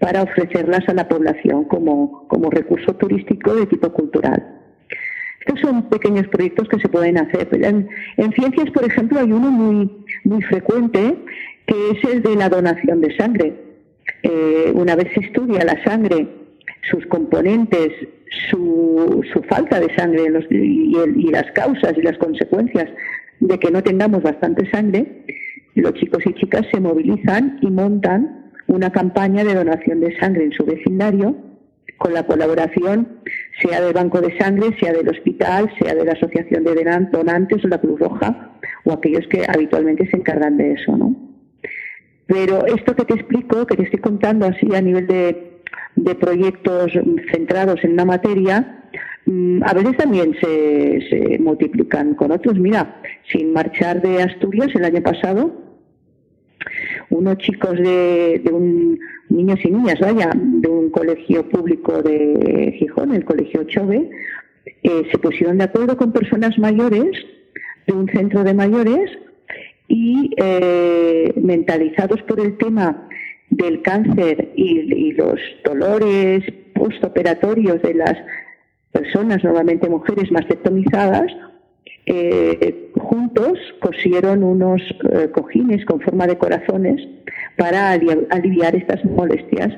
para 0.00 0.22
ofrecerlas 0.22 0.88
a 0.88 0.94
la 0.94 1.06
población 1.08 1.64
como, 1.64 2.26
como 2.28 2.50
recurso 2.50 2.94
turístico 2.96 3.54
de 3.54 3.66
tipo 3.66 3.92
cultural. 3.92 4.59
Estos 5.40 5.60
son 5.60 5.88
pequeños 5.88 6.28
proyectos 6.28 6.68
que 6.68 6.78
se 6.80 6.88
pueden 6.88 7.16
hacer. 7.16 7.48
En, 7.52 7.88
en, 8.16 8.32
ciencias, 8.32 8.70
por 8.70 8.84
ejemplo, 8.84 9.20
hay 9.20 9.32
uno 9.32 9.50
muy, 9.50 9.90
muy 10.24 10.42
frecuente 10.42 11.16
que 11.66 11.90
es 11.92 12.04
el 12.12 12.22
de 12.22 12.36
la 12.36 12.48
donación 12.48 13.00
de 13.00 13.16
sangre. 13.16 13.54
Eh, 14.22 14.72
una 14.74 14.96
vez 14.96 15.08
se 15.14 15.20
estudia 15.20 15.64
la 15.64 15.82
sangre, 15.84 16.28
sus 16.90 17.06
componentes, 17.06 17.92
su, 18.50 19.24
su 19.32 19.42
falta 19.44 19.80
de 19.80 19.94
sangre 19.94 20.24
y, 20.50 20.96
y, 20.96 21.30
las 21.30 21.50
causas 21.52 21.94
y 21.96 22.02
las 22.02 22.18
consecuencias 22.18 22.88
de 23.40 23.58
que 23.58 23.70
no 23.70 23.82
tengamos 23.82 24.22
bastante 24.22 24.70
sangre, 24.70 25.24
los 25.74 25.94
chicos 25.94 26.22
y 26.26 26.34
chicas 26.34 26.66
se 26.70 26.80
movilizan 26.80 27.58
y 27.62 27.70
montan 27.70 28.50
una 28.66 28.90
campaña 28.90 29.42
de 29.44 29.54
donación 29.54 30.00
de 30.00 30.16
sangre 30.18 30.44
en 30.44 30.52
su 30.52 30.64
vecindario 30.64 31.49
con 32.00 32.14
la 32.14 32.24
colaboración 32.24 33.20
sea 33.60 33.82
del 33.82 33.92
Banco 33.92 34.22
de 34.22 34.36
Sangre, 34.38 34.74
sea 34.80 34.90
del 34.90 35.10
hospital, 35.10 35.70
sea 35.78 35.94
de 35.94 36.06
la 36.06 36.12
Asociación 36.12 36.64
de 36.64 36.74
Donantes 37.12 37.62
o 37.62 37.68
la 37.68 37.78
Cruz 37.78 38.00
Roja 38.00 38.52
o 38.84 38.92
aquellos 38.92 39.26
que 39.28 39.44
habitualmente 39.46 40.08
se 40.08 40.16
encargan 40.16 40.56
de 40.56 40.72
eso, 40.72 40.96
¿no? 40.96 41.14
Pero 42.26 42.64
esto 42.64 42.96
que 42.96 43.04
te 43.04 43.12
explico, 43.12 43.66
que 43.66 43.76
te 43.76 43.82
estoy 43.82 44.00
contando 44.00 44.46
así 44.46 44.74
a 44.74 44.80
nivel 44.80 45.06
de, 45.06 46.14
proyectos 46.14 46.90
centrados 47.32 47.84
en 47.84 47.92
una 47.92 48.06
materia, 48.06 48.86
mm, 49.26 49.62
a 49.62 49.74
veces 49.74 49.98
también 49.98 50.34
se, 50.40 51.38
multiplican 51.38 52.14
con 52.14 52.32
otros. 52.32 52.58
Mira, 52.58 53.02
sin 53.30 53.52
marchar 53.52 54.00
de 54.00 54.22
Asturias 54.22 54.68
el 54.74 54.86
año 54.86 55.02
pasado, 55.02 55.69
unos 57.10 57.38
chicos 57.38 57.76
de, 57.76 58.42
un 58.52 58.98
niños 59.28 59.58
y 59.64 59.70
niñas, 59.70 59.98
vaya, 60.00 60.30
de 60.34 60.68
un 60.68 60.90
colegio 60.90 61.48
público 61.48 62.02
de 62.02 62.74
Gijón, 62.78 63.14
el 63.14 63.24
colegio 63.24 63.64
Chove, 63.64 64.10
eh, 64.82 65.02
se 65.10 65.18
pusieron 65.18 65.58
de 65.58 65.64
acuerdo 65.64 65.96
con 65.96 66.12
personas 66.12 66.58
mayores 66.58 67.10
de 67.86 67.92
un 67.92 68.08
centro 68.08 68.44
de 68.44 68.54
mayores 68.54 69.10
y 69.88 70.30
eh, 70.36 71.32
mentalizados 71.36 72.22
por 72.22 72.40
el 72.40 72.56
tema 72.56 73.08
del 73.50 73.82
cáncer 73.82 74.52
y, 74.54 75.12
los 75.12 75.40
dolores 75.64 76.44
postoperatorios 76.74 77.82
de 77.82 77.94
las 77.94 78.16
personas, 78.92 79.42
normalmente 79.42 79.88
mujeres 79.88 80.30
mastectomizadas, 80.30 81.26
eh, 82.12 82.90
juntos 82.98 83.58
cosieron 83.80 84.42
unos 84.42 84.82
eh, 85.12 85.30
cojines 85.32 85.84
con 85.84 86.00
forma 86.00 86.26
de 86.26 86.36
corazones 86.36 87.00
para 87.56 87.92
aliviar 87.92 88.74
estas 88.74 89.04
molestias 89.04 89.68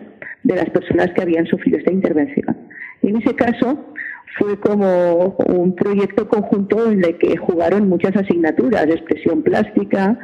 de 0.42 0.56
las 0.56 0.70
personas 0.70 1.10
que 1.14 1.22
habían 1.22 1.46
sufrido 1.46 1.78
esta 1.78 1.92
intervención. 1.92 2.56
En 3.02 3.16
ese 3.16 3.34
caso, 3.34 3.94
fue 4.38 4.58
como 4.58 5.36
un 5.46 5.74
proyecto 5.74 6.26
conjunto 6.26 6.90
en 6.90 7.04
el 7.04 7.18
que 7.18 7.36
jugaron 7.36 7.88
muchas 7.88 8.16
asignaturas, 8.16 8.86
expresión 8.86 9.42
plástica, 9.42 10.18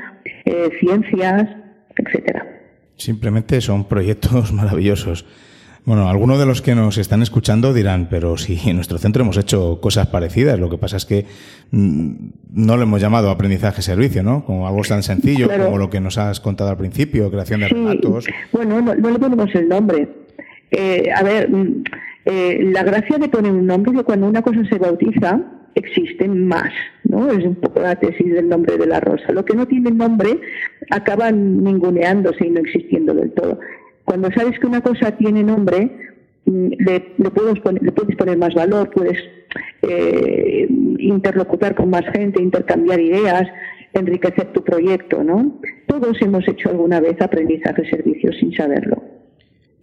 eh, 0.47 0.71
ciencias, 0.81 1.47
etcétera. 1.95 2.47
Simplemente 2.97 3.61
son 3.61 3.87
proyectos 3.87 4.53
maravillosos. 4.61 5.27
Bueno, 5.85 6.09
algunos 6.09 6.39
de 6.39 6.47
los 6.47 6.61
que 6.61 6.75
nos 6.75 6.99
están 6.99 7.23
escuchando 7.23 7.73
dirán, 7.73 8.09
pero 8.11 8.37
si 8.37 8.59
en 8.69 8.77
nuestro 8.77 8.99
centro 8.99 9.23
hemos 9.23 9.37
hecho 9.37 9.81
cosas 9.81 10.09
parecidas, 10.09 10.59
lo 10.59 10.69
que 10.69 10.79
pasa 10.79 10.97
es 10.97 11.07
que 11.07 11.25
mm, 11.71 12.13
no 12.53 12.77
lo 12.77 12.83
hemos 12.83 13.01
llamado 13.01 13.31
aprendizaje-servicio, 13.31 14.23
¿no? 14.23 14.45
Como 14.45 14.69
algo 14.69 14.83
tan 14.83 15.03
sencillo 15.03 15.49
como 15.49 15.79
lo 15.79 15.89
que 15.91 16.01
nos 16.01 16.19
has 16.19 16.41
contado 16.41 16.71
al 16.71 16.77
principio, 16.77 17.31
creación 17.31 17.61
de 17.61 17.69
relatos. 17.69 18.27
Bueno, 18.53 18.81
no, 18.81 18.95
le 18.95 19.19
ponemos 19.19 19.55
el 19.55 19.69
nombre. 19.69 20.09
Eh, 20.71 21.11
a 21.15 21.23
ver, 21.23 21.49
mm, 21.51 21.85
eh, 22.27 22.71
la 22.73 22.83
gracia 22.83 23.17
de 23.17 23.29
poner 23.29 23.53
un 23.53 23.67
nombre 23.67 23.93
es 23.93 23.99
que 23.99 24.05
cuando 24.05 24.27
una 24.27 24.43
cosa 24.43 24.63
se 24.69 24.79
bautiza, 24.79 25.41
existen 25.75 26.47
más, 26.47 26.73
¿no? 27.05 27.31
Es 27.31 27.45
un 27.45 27.55
poco 27.55 27.81
la 27.81 27.97
tesis 27.97 28.33
del 28.33 28.49
nombre 28.49 28.77
de 28.77 28.87
la 28.87 29.01
rosa. 29.01 29.33
Lo 29.33 29.45
que 29.45 29.55
no 29.55 29.67
tiene 29.67 29.91
nombre 29.91 30.39
acaban 30.91 31.63
ninguneándose 31.63 32.47
y 32.47 32.51
no 32.51 32.61
existiendo 32.61 33.15
del 33.15 33.33
todo. 33.33 33.59
Cuando 34.09 34.31
sabes 34.33 34.59
que 34.59 34.67
una 34.67 34.81
cosa 34.81 35.13
tiene 35.19 35.43
nombre, 35.43 36.15
mm, 36.47 36.69
le, 36.79 37.01
puedes, 37.31 37.61
poner, 37.61 38.39
más 38.39 38.55
valor, 38.55 38.89
puedes 38.89 39.19
eh, 39.83 40.67
interlocutar 40.99 41.75
con 41.75 41.91
más 41.91 42.07
gente, 42.15 42.43
intercambiar 42.43 43.01
ideas, 43.01 43.47
enriquecer 43.93 44.51
tu 44.55 44.65
proyecto, 44.65 45.23
¿no? 45.23 45.61
Todos 45.87 46.23
hemos 46.23 46.49
hecho 46.49 46.71
alguna 46.71 47.01
vez 47.01 47.21
aprendizaje 47.21 47.83
de 47.83 47.91
servicios 47.91 48.35
sin 48.41 48.55
saberlo. 48.55 49.03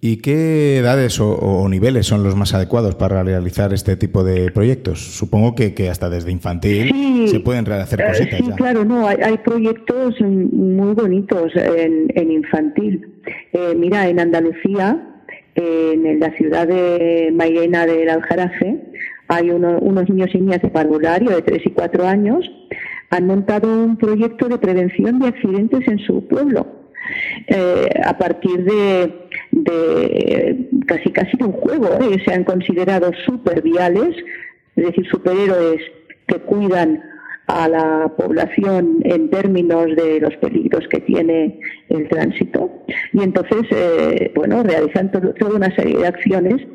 ¿Y 0.02 0.18
qué 0.18 0.78
edades 0.78 1.20
o, 1.20 1.68
niveles 1.68 2.06
son 2.06 2.24
los 2.24 2.36
más 2.36 2.54
adecuados 2.54 2.96
para 2.96 3.24
realizar 3.24 3.74
este 3.74 3.96
tipo 3.96 4.24
de 4.24 4.52
proyectos? 4.52 5.00
Supongo 5.00 5.56
que, 5.56 5.90
hasta 5.90 6.10
desde 6.10 6.32
infantil 6.32 7.28
se 7.28 7.40
pueden 7.40 7.68
hacer 7.72 8.02
eh, 8.02 8.06
cositas. 8.08 8.40
Sí, 8.40 8.52
claro, 8.56 8.86
no, 8.86 9.08
hay, 9.08 9.38
proyectos 9.44 10.16
muy 10.22 10.94
bonitos 10.94 11.54
en, 11.56 12.32
infantil. 12.32 13.16
Eh, 13.54 13.74
mira, 13.76 14.08
en 14.08 14.20
Andalucía, 14.20 15.02
en 15.56 16.20
la 16.20 16.32
ciudad 16.38 16.68
de 16.68 17.32
Mairena 17.34 17.88
del 17.88 18.10
Aljarafe, 18.10 18.78
hay 19.28 19.50
unos 19.50 20.10
niños 20.10 20.30
y 20.34 20.38
niñas 20.40 20.62
de 20.62 20.70
parvulario 20.70 21.32
de 21.32 21.42
3 21.42 21.64
y 21.66 21.70
4 21.72 22.08
años, 22.08 22.52
han 23.10 23.26
montado 23.26 23.84
un 23.84 23.98
proyecto 23.98 24.50
de 24.50 24.58
prevención 24.60 25.20
de 25.20 25.28
accidentes 25.30 25.88
en 25.88 26.00
su 26.00 26.28
pueblo 26.28 26.86
eh, 27.48 27.90
a 28.04 28.18
partir 28.18 28.64
de, 28.64 29.28
casi 30.88 31.12
casi 31.12 31.38
de 31.38 31.46
un 31.46 31.54
juego, 31.54 31.88
¿eh? 32.02 32.22
se 32.26 32.34
han 32.34 32.44
considerado 32.44 33.12
superviales, 33.26 34.16
es 34.76 34.86
decir, 34.86 35.08
superhéroes 35.10 35.82
que 36.28 36.40
cuidan 36.40 37.02
a 37.48 37.70
la 37.70 38.12
población 38.18 38.98
en 39.04 39.30
términos 39.30 39.88
de 39.96 40.20
los 40.20 40.36
peligros 40.38 40.88
que 40.90 41.00
tiene 41.02 41.60
el 41.90 42.08
tránsito. 42.10 42.72
Y 43.14 43.22
entonces, 43.22 43.62
eh, 43.70 44.32
bueno, 44.36 44.64
realizan 44.64 45.12
toda 45.12 45.56
una 45.56 45.74
serie 45.76 45.98
de 45.98 46.08
acciones 46.08 46.68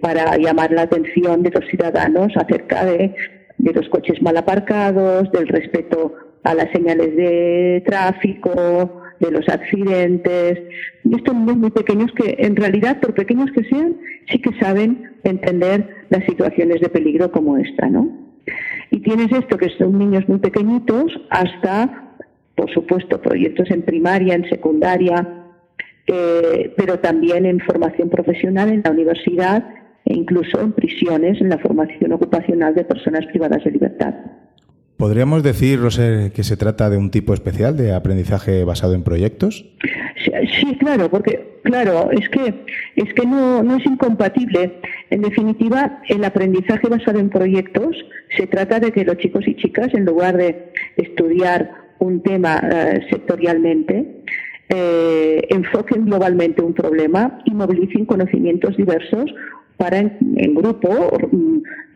para 0.00 0.36
llamar 0.38 0.72
la 0.72 0.82
atención 0.82 1.42
de 1.42 1.50
los 1.50 1.64
ciudadanos 1.68 2.32
acerca 2.36 2.84
de, 2.86 3.14
de 3.58 3.72
los 3.72 3.88
coches 3.90 4.20
mal 4.22 4.36
aparcados, 4.36 5.30
del 5.32 5.48
respeto 5.48 6.14
a 6.44 6.54
las 6.54 6.70
señales 6.72 7.14
de 7.14 7.82
tráfico, 7.86 9.01
de 9.22 9.30
los 9.30 9.48
accidentes. 9.48 10.58
Y 11.04 11.14
estos 11.14 11.34
niños 11.34 11.56
muy 11.56 11.70
pequeños 11.70 12.10
que, 12.12 12.36
en 12.38 12.56
realidad, 12.56 13.00
por 13.00 13.14
pequeños 13.14 13.50
que 13.52 13.64
sean, 13.64 13.96
sí 14.30 14.40
que 14.40 14.52
saben 14.58 15.12
entender 15.24 16.06
las 16.10 16.24
situaciones 16.24 16.80
de 16.80 16.88
peligro 16.88 17.30
como 17.30 17.56
esta, 17.56 17.88
¿no? 17.88 18.10
Y 18.90 19.00
tienes 19.00 19.32
esto, 19.32 19.56
que 19.56 19.70
son 19.78 19.98
niños 19.98 20.28
muy 20.28 20.38
pequeñitos, 20.38 21.06
hasta, 21.30 22.16
por 22.56 22.70
supuesto, 22.70 23.22
proyectos 23.22 23.70
en 23.70 23.82
primaria, 23.82 24.34
en 24.34 24.48
secundaria, 24.48 25.46
eh, 26.08 26.74
pero 26.76 26.98
también 26.98 27.46
en 27.46 27.60
formación 27.60 28.10
profesional 28.10 28.70
en 28.70 28.82
la 28.84 28.90
universidad 28.90 29.64
e 30.04 30.14
incluso 30.14 30.60
en 30.60 30.72
prisiones, 30.72 31.40
en 31.40 31.48
la 31.48 31.58
formación 31.58 32.12
ocupacional 32.12 32.74
de 32.74 32.84
personas 32.84 33.24
privadas 33.26 33.62
de 33.62 33.70
libertad. 33.70 34.14
¿Podríamos 35.02 35.42
decir, 35.42 35.80
Roser, 35.80 36.30
que 36.30 36.44
se 36.44 36.56
trata 36.56 36.88
de 36.88 36.96
un 36.96 37.10
tipo 37.10 37.34
especial 37.34 37.76
de 37.76 37.92
aprendizaje 37.92 38.62
basado 38.62 38.94
en 38.94 39.02
proyectos? 39.02 39.68
Sí, 40.60 40.76
claro, 40.78 41.10
porque 41.10 41.58
claro, 41.64 42.08
es 42.12 42.28
que 42.28 42.54
es 42.94 43.12
que 43.12 43.26
no, 43.26 43.64
no 43.64 43.78
es 43.78 43.84
incompatible. 43.84 44.78
En 45.10 45.22
definitiva, 45.22 46.00
el 46.08 46.22
aprendizaje 46.22 46.88
basado 46.88 47.18
en 47.18 47.30
proyectos 47.30 47.96
se 48.36 48.46
trata 48.46 48.78
de 48.78 48.92
que 48.92 49.04
los 49.04 49.16
chicos 49.16 49.42
y 49.48 49.56
chicas, 49.56 49.92
en 49.92 50.04
lugar 50.04 50.36
de 50.36 50.70
estudiar 50.96 51.68
un 51.98 52.22
tema 52.22 52.62
eh, 52.62 53.00
sectorialmente, 53.10 54.22
eh, 54.68 55.40
enfoquen 55.48 56.06
globalmente 56.06 56.62
un 56.62 56.74
problema 56.74 57.40
y 57.44 57.50
movilicen 57.50 58.06
conocimientos 58.06 58.76
diversos 58.76 59.34
para 59.78 59.98
en, 59.98 60.54
grupo 60.54 61.10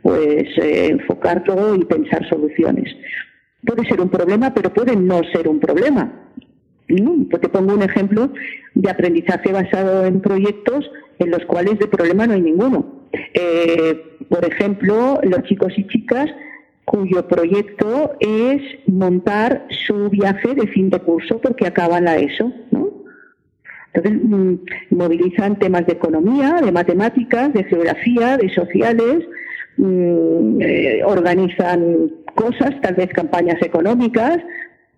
pues 0.06 0.56
eh, 0.58 0.86
enfocar 0.86 1.42
todo 1.42 1.74
y 1.74 1.84
pensar 1.84 2.28
soluciones. 2.28 2.94
Puede 3.66 3.84
ser 3.88 4.00
un 4.00 4.08
problema, 4.08 4.54
pero 4.54 4.72
puede 4.72 4.94
no 4.94 5.20
ser 5.32 5.48
un 5.48 5.58
problema. 5.58 6.30
Pues 6.86 7.42
te 7.42 7.48
pongo 7.48 7.74
un 7.74 7.82
ejemplo 7.82 8.30
de 8.74 8.88
aprendizaje 8.88 9.50
basado 9.50 10.06
en 10.06 10.20
proyectos 10.20 10.88
en 11.18 11.32
los 11.32 11.44
cuales 11.46 11.80
de 11.80 11.88
problema 11.88 12.24
no 12.24 12.34
hay 12.34 12.40
ninguno. 12.40 13.02
Eh, 13.34 14.20
por 14.28 14.44
ejemplo, 14.44 15.18
los 15.24 15.42
chicos 15.42 15.72
y 15.76 15.84
chicas 15.88 16.30
cuyo 16.84 17.26
proyecto 17.26 18.12
es 18.20 18.62
montar 18.86 19.66
su 19.88 20.08
viaje 20.08 20.54
de 20.54 20.68
fin 20.68 20.88
de 20.88 21.00
curso 21.00 21.40
porque 21.40 21.66
acaban 21.66 22.04
la 22.04 22.16
ESO, 22.16 22.52
¿no? 22.70 22.92
Entonces, 23.92 24.22
mm, 24.22 24.54
movilizan 24.90 25.58
temas 25.58 25.84
de 25.86 25.94
economía, 25.94 26.60
de 26.64 26.70
matemáticas, 26.70 27.52
de 27.52 27.64
geografía, 27.64 28.36
de 28.36 28.48
sociales, 28.50 29.24
mm, 29.76 30.60
eh, 30.60 31.02
organizan 31.04 32.10
cosas, 32.34 32.80
tal 32.82 32.94
vez 32.94 33.08
campañas 33.10 33.60
económicas, 33.62 34.38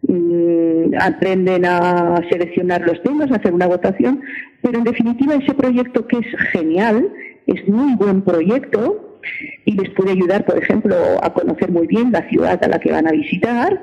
mm, 0.03 0.95
aprenden 1.01 1.65
a 1.65 2.21
seleccionar 2.31 2.83
los 2.83 3.03
temas, 3.03 3.31
a 3.31 3.37
hacer 3.37 3.53
una 3.53 3.67
votación, 3.67 4.23
pero 4.63 4.79
en 4.79 4.85
definitiva 4.85 5.35
ese 5.35 5.55
proyecto 5.55 6.07
que 6.07 6.19
es 6.19 6.27
genial, 6.53 7.09
es 7.47 7.67
muy 7.69 7.95
buen 7.97 8.23
proyecto 8.23 9.21
y 9.65 9.73
les 9.73 9.91
puede 9.91 10.13
ayudar, 10.13 10.45
por 10.45 10.59
ejemplo, 10.59 10.97
a 11.23 11.33
conocer 11.33 11.71
muy 11.71 11.87
bien 11.87 12.13
la 12.13 12.29
ciudad 12.29 12.63
a 12.63 12.69
la 12.69 12.79
que 12.79 12.93
van 12.93 13.07
a 13.07 13.13
visitar 13.13 13.81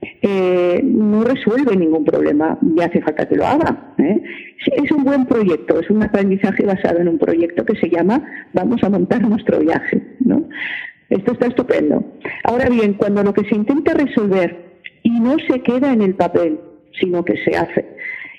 eh, 0.00 0.80
no 0.84 1.24
resuelve 1.24 1.76
ningún 1.76 2.04
problema 2.04 2.58
y 2.62 2.80
hace 2.80 3.00
falta 3.00 3.26
que 3.26 3.36
lo 3.36 3.46
haga. 3.46 3.94
¿eh? 3.98 4.22
Es 4.76 4.90
un 4.92 5.04
buen 5.04 5.26
proyecto, 5.26 5.80
es 5.80 5.90
un 5.90 6.02
aprendizaje 6.02 6.64
basado 6.64 7.00
en 7.00 7.08
un 7.08 7.18
proyecto 7.18 7.64
que 7.64 7.76
se 7.76 7.88
llama 7.88 8.22
Vamos 8.52 8.82
a 8.82 8.90
montar 8.90 9.22
nuestro 9.22 9.58
viaje. 9.60 10.02
¿no? 10.20 10.48
Esto 11.10 11.32
está 11.32 11.46
estupendo. 11.46 12.04
Ahora 12.44 12.68
bien, 12.68 12.94
cuando 12.94 13.22
lo 13.22 13.32
que 13.32 13.44
se 13.48 13.54
intenta 13.54 13.94
resolver 13.94 14.78
y 15.02 15.20
no 15.20 15.36
se 15.48 15.62
queda 15.62 15.92
en 15.92 16.02
el 16.02 16.14
papel, 16.14 16.60
sino 17.00 17.24
que 17.24 17.36
se 17.44 17.56
hace, 17.56 17.86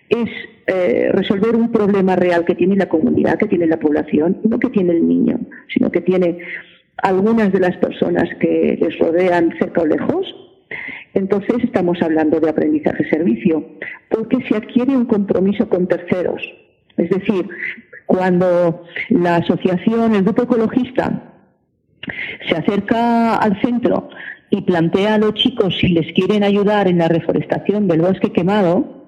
es 0.09 0.29
eh, 0.67 1.09
resolver 1.13 1.55
un 1.55 1.71
problema 1.71 2.15
real 2.15 2.45
que 2.45 2.55
tiene 2.55 2.75
la 2.75 2.87
comunidad, 2.87 3.37
que 3.37 3.47
tiene 3.47 3.67
la 3.67 3.79
población, 3.79 4.39
no 4.43 4.59
que 4.59 4.69
tiene 4.69 4.93
el 4.93 5.07
niño, 5.07 5.39
sino 5.73 5.91
que 5.91 6.01
tiene 6.01 6.39
algunas 6.97 7.51
de 7.51 7.59
las 7.59 7.75
personas 7.77 8.29
que 8.39 8.77
les 8.79 8.99
rodean 8.99 9.53
cerca 9.57 9.81
o 9.81 9.85
lejos, 9.85 10.35
entonces 11.13 11.63
estamos 11.63 12.01
hablando 12.01 12.39
de 12.39 12.49
aprendizaje-servicio, 12.49 13.65
porque 14.09 14.37
se 14.47 14.55
adquiere 14.55 14.95
un 14.95 15.05
compromiso 15.05 15.67
con 15.69 15.87
terceros. 15.87 16.41
Es 16.97 17.09
decir, 17.09 17.47
cuando 18.05 18.83
la 19.09 19.37
asociación, 19.37 20.15
el 20.15 20.23
grupo 20.23 20.43
ecologista, 20.43 21.33
se 22.47 22.55
acerca 22.55 23.35
al 23.35 23.59
centro 23.61 24.09
y 24.49 24.61
plantea 24.61 25.15
a 25.15 25.17
los 25.17 25.33
chicos 25.35 25.77
si 25.79 25.89
les 25.89 26.11
quieren 26.13 26.43
ayudar 26.43 26.87
en 26.87 26.97
la 26.97 27.07
reforestación 27.07 27.87
del 27.87 28.01
bosque 28.01 28.31
quemado, 28.31 28.99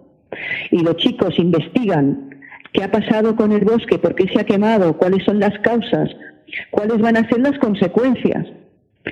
y 0.69 0.79
los 0.79 0.95
chicos 0.97 1.37
investigan 1.39 2.29
qué 2.73 2.83
ha 2.83 2.91
pasado 2.91 3.35
con 3.35 3.51
el 3.51 3.65
bosque, 3.65 3.99
por 3.99 4.15
qué 4.15 4.27
se 4.29 4.39
ha 4.39 4.45
quemado, 4.45 4.97
cuáles 4.97 5.23
son 5.25 5.39
las 5.39 5.57
causas, 5.59 6.09
cuáles 6.69 6.99
van 6.99 7.17
a 7.17 7.27
ser 7.27 7.39
las 7.39 7.57
consecuencias, 7.59 8.47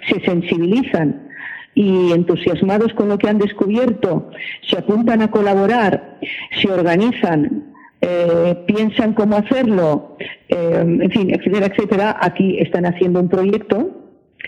se 0.08 0.21
sensibilizan 0.21 1.29
y 1.75 2.12
entusiasmados 2.12 2.93
con 2.93 3.10
lo 3.10 3.17
que 3.17 3.29
han 3.29 3.38
descubierto, 3.38 4.29
se 4.67 4.77
apuntan 4.77 5.21
a 5.21 5.32
colaborar, 5.32 6.19
se 6.62 6.71
organizan, 6.71 7.73
eh, 8.01 8.58
piensan 8.67 9.13
cómo 9.13 9.38
hacerlo, 9.38 10.17
eh, 10.47 10.84
en 10.84 11.12
fin, 11.12 11.34
etcétera, 11.34 11.67
etcétera, 11.67 12.17
aquí 12.21 12.58
están 12.60 12.86
haciendo 12.86 13.19
un 13.19 13.29
proyecto, 13.29 13.91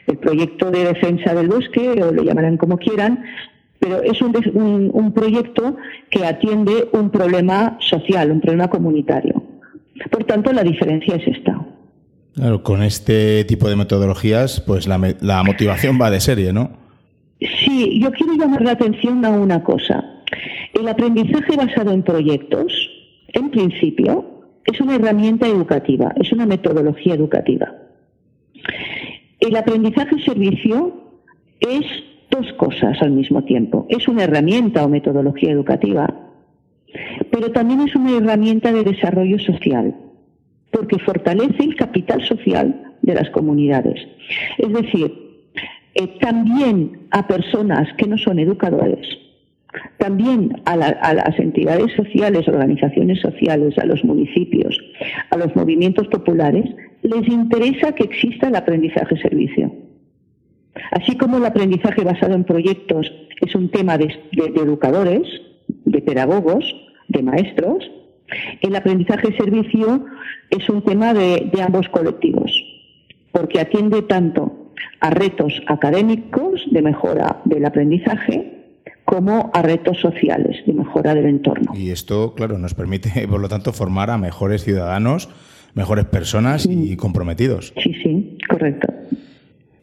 el 0.07 0.17
proyecto 0.17 0.71
de 0.71 0.85
defensa 0.85 1.33
del 1.33 1.47
bosque, 1.47 1.89
o 2.01 2.11
lo 2.11 2.23
llamarán 2.23 2.57
como 2.57 2.77
quieran, 2.77 3.23
pero 3.79 4.01
es 4.03 4.21
un, 4.21 4.91
un 4.93 5.13
proyecto 5.13 5.75
que 6.09 6.25
atiende 6.25 6.89
un 6.93 7.09
problema 7.09 7.77
social, 7.79 8.31
un 8.31 8.41
problema 8.41 8.69
comunitario. 8.69 9.43
Por 10.09 10.23
tanto, 10.23 10.51
la 10.53 10.63
diferencia 10.63 11.15
es 11.15 11.27
esta. 11.27 11.59
Claro, 12.33 12.63
con 12.63 12.81
este 12.83 13.43
tipo 13.43 13.67
de 13.67 13.75
metodologías, 13.75 14.61
pues 14.61 14.87
la 14.87 15.43
motivación 15.43 15.99
va 16.01 16.09
de 16.09 16.19
serie, 16.19 16.53
¿no? 16.53 16.80
Sí, 17.41 17.99
yo 17.99 18.11
quiero 18.11 18.33
llamar 18.33 18.61
la 18.61 18.71
atención 18.71 19.25
a 19.25 19.31
una 19.31 19.63
cosa. 19.63 20.21
El 20.73 20.87
aprendizaje 20.87 21.55
basado 21.57 21.91
en 21.91 22.03
proyectos, 22.03 22.71
en 23.29 23.49
principio, 23.49 24.25
es 24.65 24.79
una 24.79 24.95
herramienta 24.95 25.47
educativa, 25.47 26.13
es 26.17 26.31
una 26.31 26.45
metodología 26.45 27.15
educativa. 27.15 27.73
El 29.39 29.55
aprendizaje 29.55 30.21
servicio 30.23 31.15
es 31.59 31.81
dos 32.29 32.53
cosas 32.53 33.01
al 33.01 33.11
mismo 33.11 33.43
tiempo. 33.43 33.87
Es 33.89 34.07
una 34.07 34.23
herramienta 34.23 34.85
o 34.85 34.89
metodología 34.89 35.51
educativa, 35.51 36.07
pero 37.31 37.51
también 37.51 37.81
es 37.81 37.95
una 37.95 38.17
herramienta 38.17 38.71
de 38.71 38.83
desarrollo 38.83 39.39
social, 39.39 39.95
porque 40.71 40.99
fortalece 40.99 41.63
el 41.63 41.75
capital 41.75 42.23
social 42.27 42.95
de 43.01 43.15
las 43.15 43.29
comunidades. 43.31 43.99
Es 44.59 44.71
decir, 44.71 45.20
eh, 45.93 46.07
también 46.19 47.07
a 47.11 47.27
personas 47.27 47.87
que 47.97 48.07
no 48.07 48.17
son 48.17 48.39
educadores, 48.39 49.05
también 49.97 50.61
a, 50.65 50.75
las 50.75 51.39
entidades 51.39 51.93
sociales, 51.95 52.47
organizaciones 52.47 53.19
sociales, 53.21 53.77
a 53.77 53.85
los 53.85 54.03
municipios, 54.03 54.77
a 55.29 55.37
los 55.37 55.55
movimientos 55.55 56.07
populares, 56.07 56.65
les 57.03 57.27
interesa 57.27 57.93
que 57.93 58.03
exista 58.03 58.47
el 58.47 58.55
aprendizaje-servicio. 58.55 59.71
Así 60.91 61.17
como 61.17 61.37
el 61.37 61.45
aprendizaje 61.45 62.03
basado 62.03 62.35
en 62.35 62.43
proyectos 62.43 63.11
es 63.41 63.55
un 63.55 63.69
tema 63.69 63.97
de, 63.97 64.13
educadores, 64.55 65.27
de 65.67 66.01
pedagogos, 66.01 66.63
de 67.07 67.23
maestros, 67.23 67.89
el 68.61 68.75
aprendizaje-servicio 68.75 70.05
es 70.49 70.69
un 70.69 70.81
tema 70.83 71.13
de 71.13 71.61
ambos 71.61 71.89
colectivos, 71.89 72.51
porque 73.31 73.59
atiende 73.59 74.01
tanto 74.03 74.50
a 74.99 75.09
retos 75.09 75.61
académicos 75.67 76.61
de 76.71 76.81
mejora 76.81 77.41
del 77.45 77.65
aprendizaje 77.65 78.61
como 79.05 79.51
a 79.53 79.61
retos 79.61 79.99
sociales 79.99 80.57
de 80.65 80.73
mejora 80.73 81.13
del 81.13 81.25
entorno. 81.25 81.73
Y 81.75 81.89
esto, 81.89 82.33
claro, 82.35 82.57
nos 82.57 82.73
permite, 82.73 83.27
por 83.29 83.41
lo 83.41 83.49
tanto, 83.49 83.73
formar 83.73 84.09
a 84.09 84.17
mejores 84.17 84.63
ciudadanos, 84.63 85.29
mejores 85.73 86.05
personas 86.05 86.65
y 86.65 86.95
comprometidos. 86.95 87.73
Sí, 87.81 87.93
sí, 88.01 88.37
correcto. 88.49 88.87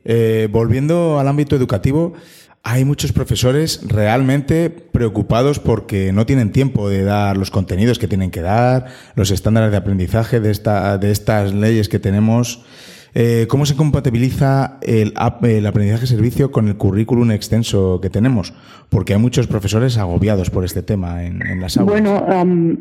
Eh, 0.04 0.48
volviendo 0.50 1.18
al 1.18 1.28
ámbito 1.28 1.56
educativo, 1.56 2.14
hay 2.62 2.84
muchos 2.84 3.12
profesores 3.12 3.80
realmente 3.86 4.70
preocupados 4.70 5.58
porque 5.58 6.12
no 6.12 6.26
tienen 6.26 6.52
tiempo 6.52 6.88
de 6.88 7.02
dar 7.02 7.36
los 7.36 7.50
contenidos 7.50 7.98
que 7.98 8.08
tienen 8.08 8.30
que 8.30 8.40
dar, 8.40 8.86
los 9.14 9.30
estándares 9.30 9.70
de 9.70 9.76
aprendizaje 9.76 10.40
de, 10.40 10.50
esta, 10.50 10.98
de 10.98 11.10
estas 11.10 11.54
leyes 11.54 11.88
que 11.88 11.98
tenemos. 11.98 12.64
Eh, 13.14 13.46
¿Cómo 13.48 13.66
se 13.66 13.76
compatibiliza 13.76 14.78
el, 14.82 15.12
aprendizaje 15.16 16.06
servicio 16.06 16.50
con 16.50 16.68
el 16.68 16.76
currículum 16.76 17.30
extenso 17.30 18.00
que 18.00 18.10
tenemos? 18.10 18.54
Porque 18.88 19.14
hay 19.14 19.20
muchos 19.20 19.46
profesores 19.46 19.98
agobiados 19.98 20.50
por 20.50 20.64
este 20.64 20.82
tema 20.82 21.24
en, 21.24 21.38
las 21.60 21.76
aulas. 21.76 22.02
Bueno, 22.02 22.26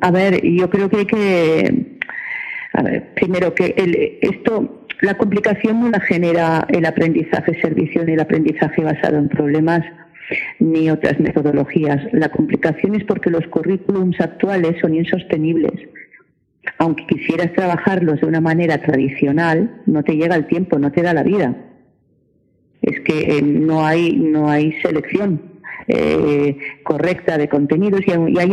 a 0.02 0.12
ver, 0.12 0.42
yo 0.44 0.70
creo 0.70 0.90
que 0.90 0.98
hay 0.98 1.06
que. 1.06 1.98
A 2.74 2.84
ver, 2.84 3.14
primero 3.16 3.56
que 3.56 3.74
el, 3.78 4.20
esto, 4.22 4.86
la 5.02 5.18
complicación 5.18 5.80
no 5.80 5.90
la 5.90 6.00
genera 6.02 6.68
el 6.70 6.86
aprendizaje 6.86 7.60
servicio 7.62 8.04
ni 8.06 8.14
el 8.14 8.20
aprendizaje 8.20 8.84
basado 8.84 9.18
en 9.18 9.30
problemas 9.30 9.84
ni 10.60 10.90
otras 10.92 11.20
metodologías. 11.20 12.02
La 12.12 12.30
complicación 12.30 12.96
es 12.96 13.04
porque 13.06 13.30
los 13.30 13.48
currículums 13.48 14.20
actuales 14.20 14.76
son 14.82 14.94
insostenibles 14.94 15.74
aunque 16.78 17.06
quisieras 17.06 17.54
trabajarlos 17.54 18.22
de 18.22 18.28
una 18.28 18.42
manera 18.42 18.82
tradicional, 18.82 19.82
no 19.86 20.04
te 20.04 20.16
llega 20.16 20.36
el 20.36 20.48
tiempo, 20.48 20.80
no 20.80 20.92
te 20.92 21.02
da 21.02 21.14
la 21.14 21.24
vida. 21.24 21.56
Es 22.82 23.00
que 23.02 23.38
eh, 23.38 23.42
no 23.42 23.86
hay, 23.86 24.14
no 24.14 24.50
hay 24.50 24.74
selección 24.82 25.42
eh, 25.90 26.58
correcta 26.84 27.38
de 27.38 27.48
contenidos 27.48 28.02
y 28.06 28.12
hay, 28.12 28.52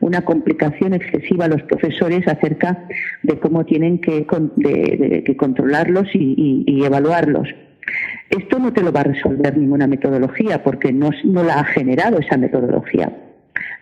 una 0.00 0.22
complicación 0.22 0.92
excesiva 0.92 1.46
a 1.46 1.48
los 1.48 1.62
profesores 1.62 2.28
acerca 2.28 2.86
de 3.22 3.38
cómo 3.38 3.64
tienen 3.64 4.00
que, 4.00 4.26
controlarlos 5.36 6.08
y, 6.12 6.84
evaluarlos. 6.84 7.48
Esto 8.28 8.58
no 8.58 8.72
te 8.72 8.82
lo 8.82 8.92
va 8.92 9.00
a 9.00 9.04
resolver 9.04 9.56
ninguna 9.56 9.86
metodología 9.86 10.62
porque 10.62 10.92
no, 10.92 11.10
no 11.24 11.42
la 11.42 11.60
ha 11.60 11.64
generado 11.64 12.18
esa 12.18 12.36
metodología. 12.36 13.10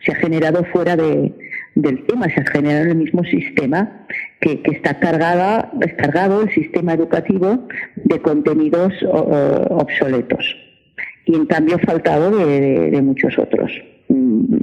Se 0.05 0.13
ha 0.13 0.17
generado 0.17 0.65
fuera 0.67 0.95
de, 0.97 1.33
del 1.75 2.05
tema, 2.07 2.27
se 2.29 2.41
ha 2.41 2.47
generado 2.47 2.85
en 2.85 2.91
el 2.91 2.97
mismo 2.97 3.25
sistema 3.25 4.07
que, 4.41 4.61
está 4.65 4.99
cargada, 5.01 5.71
descargado 5.75 6.43
el 6.43 6.51
sistema 6.51 6.93
educativo 6.93 7.67
de 7.97 8.21
contenidos 8.21 8.93
obsoletos 9.71 10.45
y 11.25 11.35
en 11.35 11.47
cambio 11.47 11.79
faltado 11.79 12.31
de, 12.37 13.01
muchos 13.03 13.39
otros. 13.39 13.71
Mm, 14.09 14.57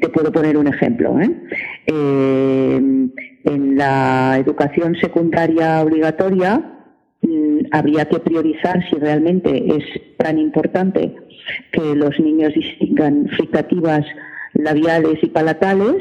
te, 0.00 0.08
puedo 0.08 0.32
poner 0.32 0.56
un 0.56 0.66
ejemplo. 0.66 1.20
¿eh? 1.20 1.30
Eh, 1.86 2.80
en 3.44 3.76
la 3.76 4.38
educación 4.38 4.94
secundaria 4.96 5.82
obligatoria 5.82 6.58
mm, 7.22 7.58
habría 7.70 8.06
que 8.06 8.20
priorizar 8.20 8.82
si 8.88 8.96
realmente 8.96 9.76
es 9.76 9.84
tan 10.16 10.38
importante 10.38 11.14
que 11.72 11.94
los 11.94 12.18
niños 12.18 12.54
distingan 12.54 13.28
fricativas 13.36 14.04
labiales 14.54 15.22
y 15.22 15.28
palatales 15.28 15.96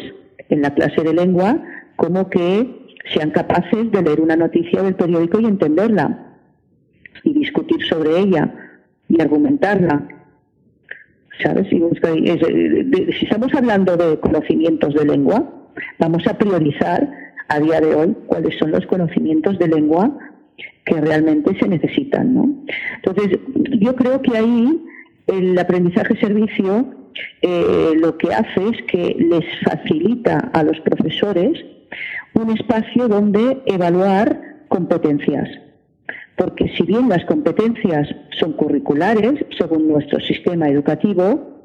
en 0.50 0.62
la 0.62 0.74
clase 0.74 1.02
de 1.02 1.14
lengua 1.14 1.62
como 1.96 2.30
que 2.30 2.80
sean 3.14 3.32
capaces 3.32 3.92
de 3.92 4.02
leer 4.02 4.22
una 4.22 4.36
noticia 4.36 4.84
del 4.84 4.96
periódico 4.96 5.40
y 5.40 5.46
entenderla 5.46 6.38
y 7.24 7.34
discutir 7.34 7.84
sobre 7.86 8.20
ella 8.20 8.54
y 9.08 9.22
argumentarla. 9.22 10.08
¿Sabes? 11.42 11.68
Si, 11.70 11.82
estamos 13.22 13.54
hablando 13.54 13.96
de 13.96 14.20
conocimientos 14.20 14.94
de 14.94 15.06
lengua, 15.06 15.70
vamos 15.98 16.28
a 16.28 16.38
priorizar 16.38 17.10
a 17.48 17.60
día 17.60 17.82
de 17.82 17.96
hoy 17.96 18.16
cuáles 18.28 18.58
son 18.58 18.72
los 18.72 18.86
conocimientos 18.86 19.58
de 19.58 19.70
lengua 19.70 20.18
que 20.86 21.00
realmente 21.00 21.58
se 21.58 21.68
necesitan. 21.68 22.34
¿no? 22.34 22.50
Entonces, 22.96 23.40
yo 23.80 23.96
creo 23.96 24.22
que 24.22 24.38
ahí 24.38 24.86
el 25.28 25.58
aprendizaje 25.58 26.20
servicio 26.20 26.94
eh, 27.42 27.94
lo 27.96 28.18
que 28.18 28.34
hace 28.34 28.70
es 28.70 28.82
que 28.84 29.16
les 29.18 29.46
facilita 29.64 30.50
a 30.54 30.64
los 30.64 30.80
profesores 30.82 31.64
un 32.34 32.52
espacio 32.52 33.08
donde 33.08 33.62
evaluar 33.66 34.40
competencias. 34.68 35.50
Porque 36.36 36.70
si 36.78 36.84
bien 36.84 37.10
las 37.10 37.26
competencias 37.26 38.08
son 38.40 38.54
curriculares, 38.54 39.46
según 39.58 39.88
nuestro 39.88 40.20
sistema 40.22 40.70
educativo, 40.70 41.60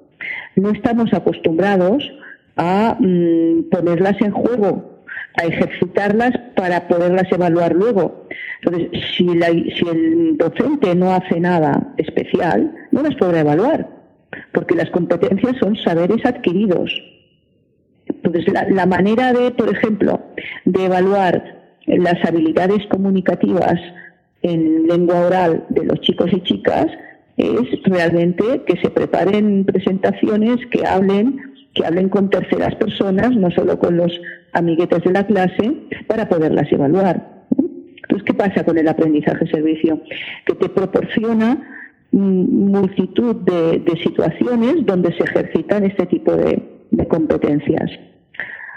no 0.56 0.70
estamos 0.70 1.12
acostumbrados 1.12 2.10
a 2.56 2.96
mm, 2.98 3.70
ponerlas 3.70 4.20
en 4.20 4.32
juego, 4.32 5.04
a 5.40 5.46
ejercitarlas 5.46 6.32
para 6.56 6.88
poderlas 6.88 7.30
evaluar 7.30 7.72
luego. 7.74 8.26
Entonces, 8.62 8.88
si, 9.16 9.26
si 9.26 9.88
el 9.88 10.36
docente 10.38 10.94
no 10.94 11.12
hace 11.12 11.38
nada 11.38 11.94
especial, 11.98 12.72
no 12.90 13.02
las 13.02 13.14
podrá 13.16 13.40
evaluar 13.40 14.03
porque 14.54 14.76
las 14.76 14.88
competencias 14.90 15.56
son 15.58 15.76
saberes 15.76 16.24
adquiridos. 16.24 16.90
Entonces, 18.06 18.46
la, 18.70 18.86
manera 18.86 19.32
de, 19.32 19.50
por 19.50 19.68
ejemplo, 19.68 20.20
de 20.64 20.86
evaluar 20.86 21.62
las 21.86 22.24
habilidades 22.24 22.86
comunicativas 22.86 23.78
en 24.42 24.86
lengua 24.86 25.26
oral 25.26 25.64
de 25.68 25.84
los 25.84 26.00
chicos 26.00 26.30
y 26.32 26.40
chicas 26.42 26.86
es 27.36 27.82
realmente 27.84 28.62
que 28.66 28.76
se 28.76 28.90
preparen 28.90 29.64
presentaciones 29.64 30.64
que 30.70 30.86
hablen 30.86 31.40
que 31.74 31.84
hablen 31.84 32.08
con 32.08 32.30
terceras 32.30 32.72
personas, 32.76 33.34
no 33.34 33.50
solo 33.50 33.80
con 33.80 33.96
los 33.96 34.12
amiguetes 34.52 35.02
de 35.02 35.10
la 35.10 35.26
clase, 35.26 35.74
para 36.06 36.28
poderlas 36.28 36.70
evaluar. 36.70 37.44
Entonces, 37.96 38.24
¿qué 38.26 38.34
pasa 38.34 38.64
con 38.64 38.78
el 38.78 38.86
aprendizaje 38.86 39.44
servicio? 39.48 40.00
Que 40.46 40.54
te 40.54 40.68
proporciona 40.68 41.83
multitud 42.12 43.36
de, 43.36 43.82
situaciones 44.02 44.86
donde 44.86 45.12
se 45.16 45.24
ejercitan 45.24 45.84
este 45.84 46.06
tipo 46.06 46.32
de, 46.32 46.62
competencias. 47.08 47.90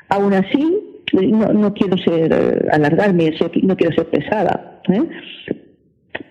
Aún 0.10 0.34
así, 0.34 1.04
no, 1.14 1.74
quiero 1.74 1.98
ser 1.98 2.34
eh, 2.34 2.68
alargarme, 2.72 3.34
no 3.64 3.76
quiero 3.76 3.96
ser 3.96 4.10
pesada, 4.10 4.82
¿eh? 4.90 5.04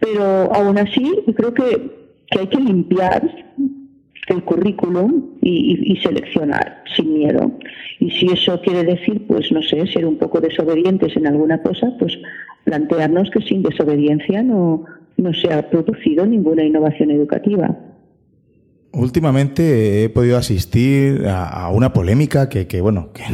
pero 0.01 0.53
aún 0.55 0.79
así 0.79 1.23
creo 1.37 1.55
que, 1.55 2.07
hay 2.37 2.47
que 2.49 2.59
limpiar 2.59 3.23
el 4.29 4.43
currículum 4.43 5.37
y, 5.41 5.97
seleccionar 6.03 6.83
sin 6.97 7.15
miedo. 7.15 7.53
Y 8.01 8.11
si 8.11 8.27
eso 8.27 8.61
quiere 8.63 8.83
decir, 8.83 9.27
pues 9.29 9.51
no 9.53 9.63
sé, 9.63 9.87
ser 9.87 10.05
un 10.05 10.19
poco 10.19 10.41
desobedientes 10.41 11.17
en 11.17 11.29
alguna 11.29 11.63
cosa, 11.63 11.93
pues 11.99 12.19
plantearnos 12.65 13.31
que 13.31 13.41
sin 13.43 13.63
desobediencia 13.63 14.43
no, 14.43 14.85
no 15.17 15.33
se 15.33 15.53
ha 15.53 15.69
producido 15.71 16.27
ninguna 16.27 16.65
innovación 16.65 17.11
educativa. 17.11 17.77
Últimamente 18.93 20.05
he 20.05 20.09
podido 20.09 20.39
asistir 20.39 21.27
a, 21.29 21.69
una 21.71 21.93
polémica 21.93 22.49
que, 22.49 22.81
bueno, 22.81 23.11
que, 23.13 23.25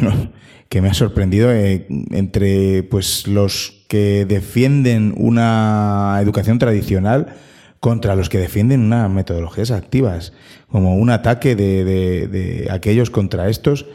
que 0.69 0.81
me 0.81 0.89
ha 0.89 0.95
sorprendido 0.95 1.53
eh, 1.53 1.87
entre 2.11 2.83
pues 2.85 3.29
los 3.29 3.85
que 3.89 4.25
defienden 4.25 5.15
una 5.17 6.19
educación 6.21 6.59
tradicional 6.59 7.35
contra 7.79 8.17
los 8.17 8.29
que 8.29 8.39
defienden 8.39 8.81
unas 8.81 9.11
metodologías 9.11 9.71
activas, 9.71 10.33
como 10.69 10.97
un 10.97 11.11
ataque 11.11 11.57
de, 11.57 11.85
de, 11.85 12.69
aquellos 12.71 13.11
contra 13.11 13.49
estos. 13.49 13.87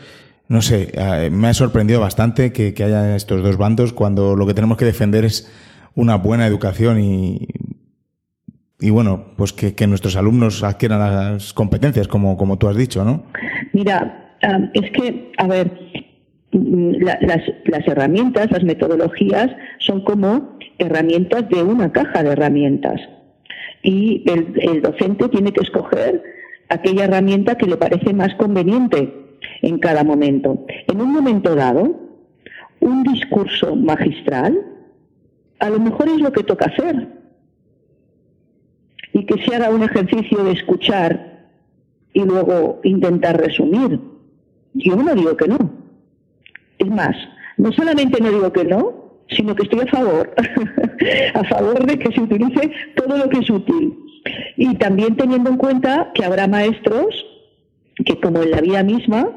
No 0.50 0.62
sé, 0.62 0.92
eh, 0.94 1.30
me 1.32 1.48
ha 1.48 1.54
sorprendido 1.54 2.00
bastante 2.00 2.52
que, 2.52 2.74
que 2.74 2.84
haya 2.84 3.16
estos 3.16 3.42
dos 3.42 3.58
bandos 3.58 3.94
cuando 3.94 4.36
lo 4.36 4.46
que 4.46 4.54
tenemos 4.54 4.78
que 4.78 4.86
defender 4.86 5.26
es 5.26 5.50
una 5.96 6.16
buena 6.16 6.46
educación 6.46 7.00
y 7.00 7.48
y 8.80 8.92
bueno, 8.92 9.34
pues 9.38 9.54
que, 9.54 9.88
nuestros 9.88 10.16
alumnos 10.16 10.64
adquieran 10.64 11.00
las 11.00 11.54
competencias, 11.54 12.08
como, 12.08 12.38
como 12.38 12.58
tú 12.58 12.68
has 12.68 12.76
dicho, 12.76 13.04
¿no? 13.04 13.24
Mira, 13.74 14.36
es 14.74 14.92
que, 14.92 15.32
a 15.38 15.48
ver, 15.48 15.72
mm, 16.52 16.92
las, 17.02 17.88
herramientas, 17.88 18.52
las 18.52 18.64
metodologías 18.64 19.50
son 19.80 20.04
como 20.04 20.60
herramientas 20.78 21.50
de 21.50 21.64
una 21.64 21.92
caja 21.92 22.22
de 22.22 22.32
herramientas. 22.32 23.02
Y 23.82 24.24
el 24.28 24.82
docente 24.82 25.28
tiene 25.30 25.52
que 25.54 25.64
escoger 25.64 26.22
aquella 26.70 27.06
herramienta 27.06 27.56
que 27.56 27.66
le 27.66 27.78
parece 27.78 28.14
más 28.14 28.36
conveniente 28.36 29.12
en 29.62 29.80
cada 29.80 30.04
momento. 30.04 30.66
En 30.88 31.02
un 31.02 31.12
momento 31.12 31.56
dado, 31.56 31.96
un 32.80 33.04
discurso 33.04 33.76
magistral 33.76 34.60
a 35.60 35.70
lo 35.70 35.80
mejor 35.80 36.10
es 36.10 36.20
lo 36.20 36.32
que 36.32 36.44
toca 36.44 36.66
hacer 36.66 37.17
y 39.18 39.26
que 39.26 39.44
se 39.44 39.56
haga 39.56 39.72
un 39.72 39.82
ejercicio 39.82 40.44
de 40.44 40.52
escuchar 40.52 41.48
y 42.14 42.24
luego 42.24 42.80
intentar 42.84 43.36
resumir. 43.36 44.00
Yo 44.76 44.96
no 44.96 45.16
digo 45.16 45.36
que 45.36 45.48
no. 45.48 45.58
Es 46.78 46.88
más, 46.88 47.16
no 47.58 47.72
solamente 47.72 48.22
no 48.22 48.30
digo 48.30 48.54
que 48.54 48.64
no, 48.64 49.24
sino 49.30 49.56
que 49.56 49.64
estoy 49.64 49.80
a 49.80 49.88
favor, 49.88 50.36
a 51.34 51.44
favor 51.46 51.84
de 51.84 51.98
que 51.98 52.12
se 52.12 52.22
utilice 52.22 52.72
todo 52.96 53.18
lo 53.18 53.28
que 53.28 53.40
es 53.40 53.50
útil. 53.50 53.98
Y 54.56 54.76
también 54.76 55.16
teniendo 55.16 55.50
en 55.50 55.58
cuenta 55.58 56.12
que 56.14 56.24
habrá 56.24 56.48
maestros 56.48 57.26
que 58.06 58.20
como 58.20 58.44
en 58.44 58.52
la 58.52 58.62
vida 58.62 58.84
misma, 58.84 59.32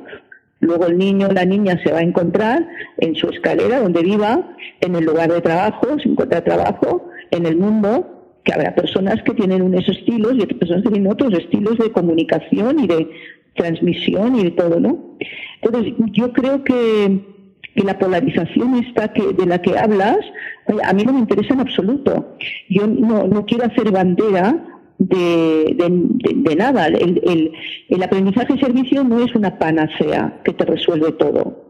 luego 0.60 0.88
el 0.88 0.98
niño 0.98 1.28
o 1.28 1.32
la 1.32 1.46
niña 1.46 1.80
se 1.82 1.90
va 1.90 2.00
a 2.00 2.02
encontrar 2.02 2.68
en 2.98 3.14
su 3.14 3.30
escalera 3.30 3.80
donde 3.80 4.02
viva, 4.02 4.46
en 4.82 4.94
el 4.94 5.04
lugar 5.04 5.32
de 5.32 5.40
trabajo, 5.40 5.98
se 6.02 6.08
encuentra 6.10 6.44
trabajo, 6.44 7.08
en 7.30 7.46
el 7.46 7.56
mundo, 7.56 8.19
que 8.44 8.52
habrá 8.52 8.74
personas 8.74 9.22
que 9.22 9.34
tienen 9.34 9.62
unos 9.62 9.88
estilos 9.88 10.34
y 10.34 10.42
otras 10.42 10.58
personas 10.58 10.82
que 10.82 10.90
tienen 10.90 11.12
otros 11.12 11.32
estilos 11.34 11.78
de 11.78 11.92
comunicación 11.92 12.80
y 12.80 12.86
de 12.86 13.10
transmisión 13.54 14.36
y 14.36 14.44
de 14.44 14.50
todo, 14.52 14.80
¿no? 14.80 15.16
Entonces, 15.62 15.94
yo 16.12 16.32
creo 16.32 16.64
que, 16.64 17.20
que 17.74 17.84
la 17.84 17.98
polarización 17.98 18.76
esta 18.76 19.12
que, 19.12 19.32
de 19.32 19.46
la 19.46 19.60
que 19.60 19.78
hablas, 19.78 20.18
a 20.84 20.92
mí 20.92 21.04
no 21.04 21.12
me 21.12 21.20
interesa 21.20 21.54
en 21.54 21.60
absoluto. 21.60 22.36
Yo 22.68 22.86
no, 22.86 23.26
no 23.26 23.44
quiero 23.44 23.64
hacer 23.64 23.90
bandera 23.90 24.64
de, 24.98 25.76
de, 26.34 26.56
nada. 26.56 26.86
El, 26.86 27.20
el, 27.24 27.52
el 27.88 28.02
aprendizaje 28.02 28.54
y 28.54 28.60
servicio 28.60 29.04
no 29.04 29.20
es 29.24 29.34
una 29.34 29.58
panacea 29.58 30.40
que 30.44 30.52
te 30.52 30.64
resuelve 30.64 31.12
todo. 31.12 31.69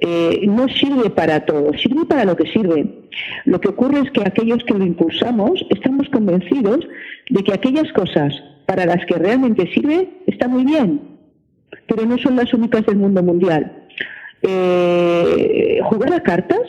Eh, 0.00 0.46
no 0.48 0.68
sirve 0.68 1.10
para 1.10 1.44
todo, 1.44 1.72
sirve 1.74 2.04
para 2.06 2.24
lo 2.24 2.36
que 2.36 2.50
sirve. 2.50 3.08
Lo 3.44 3.60
que 3.60 3.68
ocurre 3.68 4.00
es 4.00 4.10
que 4.10 4.22
aquellos 4.22 4.64
que 4.64 4.74
lo 4.74 4.84
impulsamos 4.84 5.64
estamos 5.70 6.08
convencidos 6.08 6.80
de 7.30 7.44
que 7.44 7.52
aquellas 7.52 7.92
cosas 7.92 8.34
para 8.66 8.86
las 8.86 9.04
que 9.06 9.14
realmente 9.14 9.72
sirve 9.72 10.08
están 10.26 10.50
muy 10.50 10.64
bien, 10.64 11.00
pero 11.86 12.06
no 12.06 12.18
son 12.18 12.36
las 12.36 12.52
únicas 12.52 12.84
del 12.86 12.96
mundo 12.96 13.22
mundial. 13.22 13.86
Eh, 14.42 15.78
jugar 15.84 16.14
a 16.14 16.22
cartas, 16.22 16.66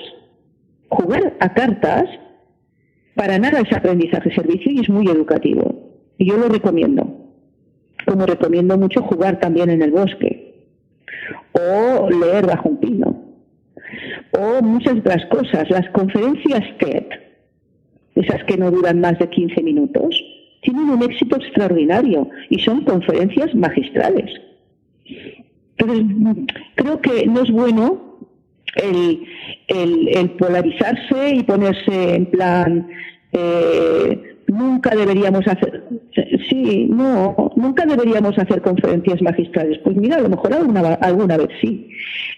jugar 0.90 1.36
a 1.40 1.54
cartas, 1.54 2.06
para 3.16 3.40
nada 3.40 3.62
es 3.62 3.72
aprendizaje 3.74 4.34
servicio 4.34 4.72
y 4.72 4.82
es 4.82 4.90
muy 4.90 5.08
educativo. 5.08 5.92
Y 6.18 6.26
yo 6.26 6.38
lo 6.38 6.50
recomiendo. 6.50 7.20
Como 8.06 8.26
recomiendo 8.26 8.78
mucho 8.78 9.02
jugar 9.02 9.40
también 9.40 9.70
en 9.70 9.82
el 9.82 9.92
bosque 9.92 10.33
o 11.54 12.10
leer 12.10 12.46
bajo 12.46 12.70
un 12.70 12.78
pino 12.78 13.24
o 14.32 14.62
muchas 14.62 14.98
otras 14.98 15.26
cosas. 15.28 15.70
Las 15.70 15.88
conferencias 15.90 16.64
TED 16.80 17.06
esas 18.16 18.44
que 18.44 18.58
no 18.58 18.72
duran 18.72 19.00
más 19.00 19.18
de 19.20 19.30
15 19.30 19.62
minutos, 19.64 20.16
tienen 20.62 20.90
un 20.90 21.04
éxito 21.04 21.36
extraordinario 21.36 22.30
y 22.50 22.60
son 22.60 22.84
conferencias 22.84 23.54
magistrales. 23.56 24.32
Entonces, 25.78 26.06
creo 26.76 27.02
que 27.02 27.26
no 27.26 27.42
es 27.42 27.52
bueno 27.52 28.20
el, 28.76 29.24
el, 29.68 30.30
polarizarse 30.32 31.36
y 31.36 31.44
ponerse 31.44 32.16
en 32.16 32.26
plan, 32.28 32.88
eh, 33.34 34.38
nunca 34.48 34.96
deberíamos 34.96 35.46
hacer, 35.48 35.84
sí, 36.50 36.88
no, 36.90 37.52
nunca 37.56 37.86
deberíamos 37.86 38.38
hacer 38.38 38.62
conferencias 38.62 39.22
magistrales. 39.22 39.80
Pues 39.84 39.96
mira, 39.96 40.18
a 40.18 40.22
lo 40.22 40.30
mejor 40.30 40.54
alguna, 40.54 40.94
alguna 40.96 41.38
vez 41.38 41.50
sí. 41.62 41.90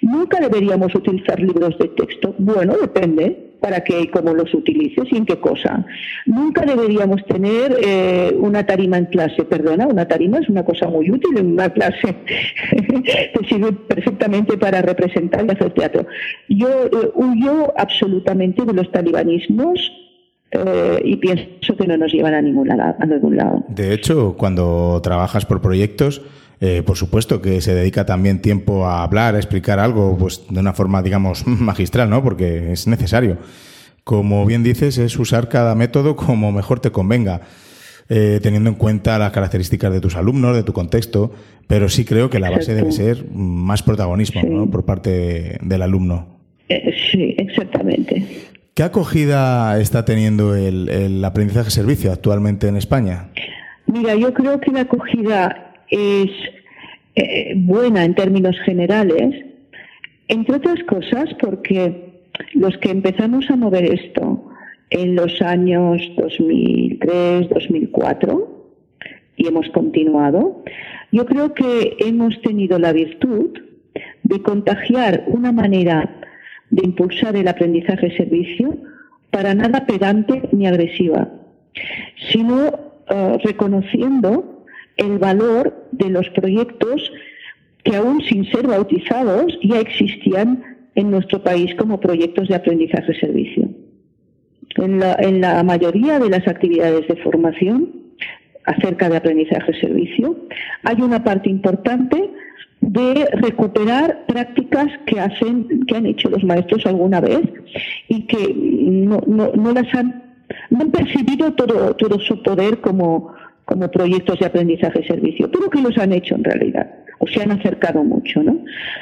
Nunca 0.02 0.40
deberíamos 0.40 0.94
utilizar 0.96 1.40
libros 1.40 1.78
de 1.78 1.90
texto. 1.90 2.36
Bueno, 2.38 2.76
depende 2.80 3.46
para 3.60 3.84
qué 3.84 4.02
y 4.02 4.08
cómo 4.08 4.34
los 4.34 4.54
utilices 4.54 5.06
y 5.12 5.18
en 5.18 5.26
qué 5.26 5.40
cosa. 5.40 5.86
Nunca 6.26 6.66
deberíamos 6.66 7.26
tener 7.26 7.76
eh, 7.84 8.36
una 8.38 8.66
tarima 8.66 8.98
en 8.98 9.06
clase. 9.06 9.44
Perdona, 9.44 9.88
una 9.88 10.08
tarima 10.08 10.38
es 10.38 10.50
una 10.50 10.64
cosa 10.64 10.88
muy 10.88 11.10
útil 11.10 11.38
en 11.38 11.54
una 11.54 11.70
clase. 11.70 12.16
Te 12.72 13.48
sirve 13.50 13.72
perfectamente 13.72 14.58
para 14.58 14.82
representar 14.82 15.46
y 15.46 15.52
hacer 15.52 15.72
teatro. 15.72 16.06
Yo 16.50 16.70
eh, 16.86 17.12
huyo 17.16 17.74
absolutamente 17.78 18.66
de 18.66 18.74
los 18.74 18.92
talibanismos 18.92 19.92
eh, 20.66 21.02
y 21.04 21.16
pienso 21.18 21.76
que 21.78 21.88
no 21.88 21.98
nos 21.98 22.12
llevan 22.12 22.34
a, 22.34 22.42
ninguna, 22.42 22.96
a 23.00 23.06
ningún 23.06 23.38
lado. 23.38 23.64
De 23.70 23.94
hecho, 23.94 24.36
cuando 24.38 25.00
trabajas 25.04 25.46
por 25.46 25.62
proyectos, 25.62 26.22
eh, 26.62 26.84
por 26.86 26.98
supuesto 26.98 27.42
que 27.42 27.60
se 27.62 27.74
dedica 27.74 28.06
también 28.06 28.42
tiempo 28.42 28.86
a 28.88 29.04
hablar, 29.04 29.36
a 29.36 29.38
explicar 29.38 29.80
algo, 29.80 30.18
pues 30.18 30.44
de 30.50 30.60
una 30.60 30.74
forma, 30.74 31.02
digamos, 31.02 31.46
magistral, 31.48 32.10
¿no? 32.10 32.24
Porque 32.24 32.72
es 32.72 32.88
necesario. 32.88 33.38
Como 34.04 34.46
bien 34.46 34.64
dices, 34.64 34.98
es 34.98 35.18
usar 35.18 35.50
cada 35.50 35.76
método 35.76 36.16
como 36.16 36.52
mejor 36.52 36.80
te 36.80 36.92
convenga, 36.92 37.42
eh, 38.08 38.40
teniendo 38.42 38.70
en 38.70 38.76
cuenta 38.76 39.18
las 39.18 39.32
características 39.32 39.92
de 39.92 40.00
tus 40.00 40.16
alumnos, 40.16 40.56
de 40.56 40.64
tu 40.64 40.74
contexto, 40.74 41.34
pero 41.68 41.90
sí 41.90 42.06
creo 42.06 42.30
que 42.30 42.40
la 42.40 42.52
base 42.52 42.76
debe 42.76 42.92
ser 42.92 43.26
más 43.34 43.82
protagonismo 43.82 44.44
¿no? 44.44 44.70
por 44.70 44.86
parte 44.86 45.58
del 45.62 45.82
alumno. 45.82 46.40
sí, 46.68 47.36
exactamente. 47.38 48.24
¿Qué 48.76 48.84
acogida 48.84 49.80
está 49.80 50.04
teniendo 50.04 50.54
el, 50.54 51.24
aprendizaje 51.24 51.70
servicio 51.70 52.12
actualmente 52.12 52.68
en 52.68 52.76
España? 52.76 53.30
Mira, 53.86 54.16
yo 54.16 54.34
creo 54.34 54.60
que 54.60 54.70
la 54.70 54.82
acogida 54.82 55.74
es 55.90 56.30
eh, 57.16 57.54
buena 57.56 58.04
en 58.04 58.16
términos 58.16 58.58
generales, 58.66 59.46
entre 60.28 60.58
otras 60.58 60.84
cosas 60.90 61.30
porque 61.40 62.20
los 62.54 62.78
que 62.80 62.92
empezamos 62.92 63.50
a 63.50 63.56
mover 63.56 63.86
esto 63.86 64.46
en 64.90 65.16
los 65.16 65.42
años 65.42 66.02
2003, 66.18 67.48
2004 67.48 68.66
y 69.38 69.48
hemos 69.48 69.70
continuado, 69.70 70.66
yo 71.14 71.26
creo 71.26 71.54
que 71.54 71.96
hemos 72.00 72.42
tenido 72.42 72.78
la 72.78 72.92
virtud 72.92 73.58
de 74.24 74.42
contagiar 74.42 75.24
una 75.28 75.54
manera 75.54 76.25
de 76.76 76.86
impulsar 76.86 77.36
el 77.38 77.48
aprendizaje-servicio 77.48 78.78
para 79.32 79.56
nada 79.56 79.86
pedante 79.86 80.42
ni 80.52 80.68
agresiva, 80.68 81.30
sino 82.32 82.68
eh, 83.10 83.38
reconociendo 83.44 84.66
el 84.98 85.18
valor 85.18 85.88
de 85.92 86.10
los 86.10 86.30
proyectos 86.32 87.12
que 87.84 87.96
aún 87.96 88.22
sin 88.22 88.46
ser 88.52 88.68
bautizados 88.68 89.58
ya 89.64 89.80
existían 89.80 90.64
en 90.96 91.12
nuestro 91.12 91.42
país 91.44 91.74
como 91.76 92.00
proyectos 92.00 92.50
de 92.50 92.56
aprendizaje-servicio. 92.56 93.70
En 94.78 95.00
la, 95.00 95.16
en 95.20 95.40
la 95.40 95.64
mayoría 95.64 96.20
de 96.20 96.30
las 96.30 96.46
actividades 96.48 97.08
de 97.08 97.16
formación 97.18 97.94
acerca 98.66 99.10
de 99.10 99.18
aprendizaje-servicio 99.18 100.36
hay 100.84 101.02
una 101.02 101.24
parte 101.24 101.50
importante 101.50 102.30
de 102.82 103.28
recuperar 103.34 104.26
prácticas 104.28 104.88
que 105.06 105.20
hacen, 105.20 105.86
que 105.86 105.96
han 105.96 106.06
hecho 106.06 106.30
los 106.30 106.44
maestros 106.44 106.86
alguna 106.86 107.20
vez 107.20 107.42
y 108.08 108.24
que 108.28 108.54
no, 108.56 109.22
no, 109.28 109.74
las 109.74 109.94
han, 109.96 110.24
no 110.70 110.82
han 110.82 110.92
percibido 110.92 111.54
todo, 111.54 111.96
todo 111.96 112.20
su 112.20 112.42
poder 112.44 112.82
como, 112.82 113.34
como 113.66 113.90
proyectos 113.90 114.40
de 114.40 114.46
aprendizaje-servicio, 114.46 115.50
pero 115.52 115.70
que 115.70 115.82
los 115.82 115.98
han 115.98 116.14
hecho 116.14 116.36
en 116.36 116.44
realidad, 116.44 116.90
o 117.20 117.28
se 117.28 117.42
han 117.42 117.52
acercado 117.52 118.04
mucho, 118.04 118.44
¿no? 118.44 118.60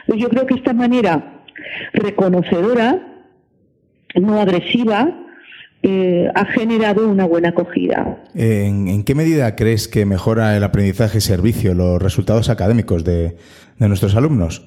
Yo 0.08 0.30
creo 0.30 0.46
que 0.46 0.56
esta 0.56 0.74
manera 0.74 1.42
reconocedora, 1.94 3.02
no 4.16 4.40
agresiva, 4.40 5.23
eh, 5.84 6.30
ha 6.34 6.46
generado 6.46 7.10
una 7.10 7.26
buena 7.26 7.50
acogida. 7.50 8.24
¿En, 8.34 9.04
qué 9.04 9.16
medida 9.16 9.56
crees 9.56 9.88
que 9.88 10.06
mejora 10.06 10.56
el 10.56 10.64
aprendizaje-servicio, 10.64 11.74
los 11.74 12.02
resultados 12.02 12.50
académicos 12.50 13.04
de, 13.04 13.36
de 13.78 13.88
nuestros 13.88 14.16
alumnos 14.16 14.66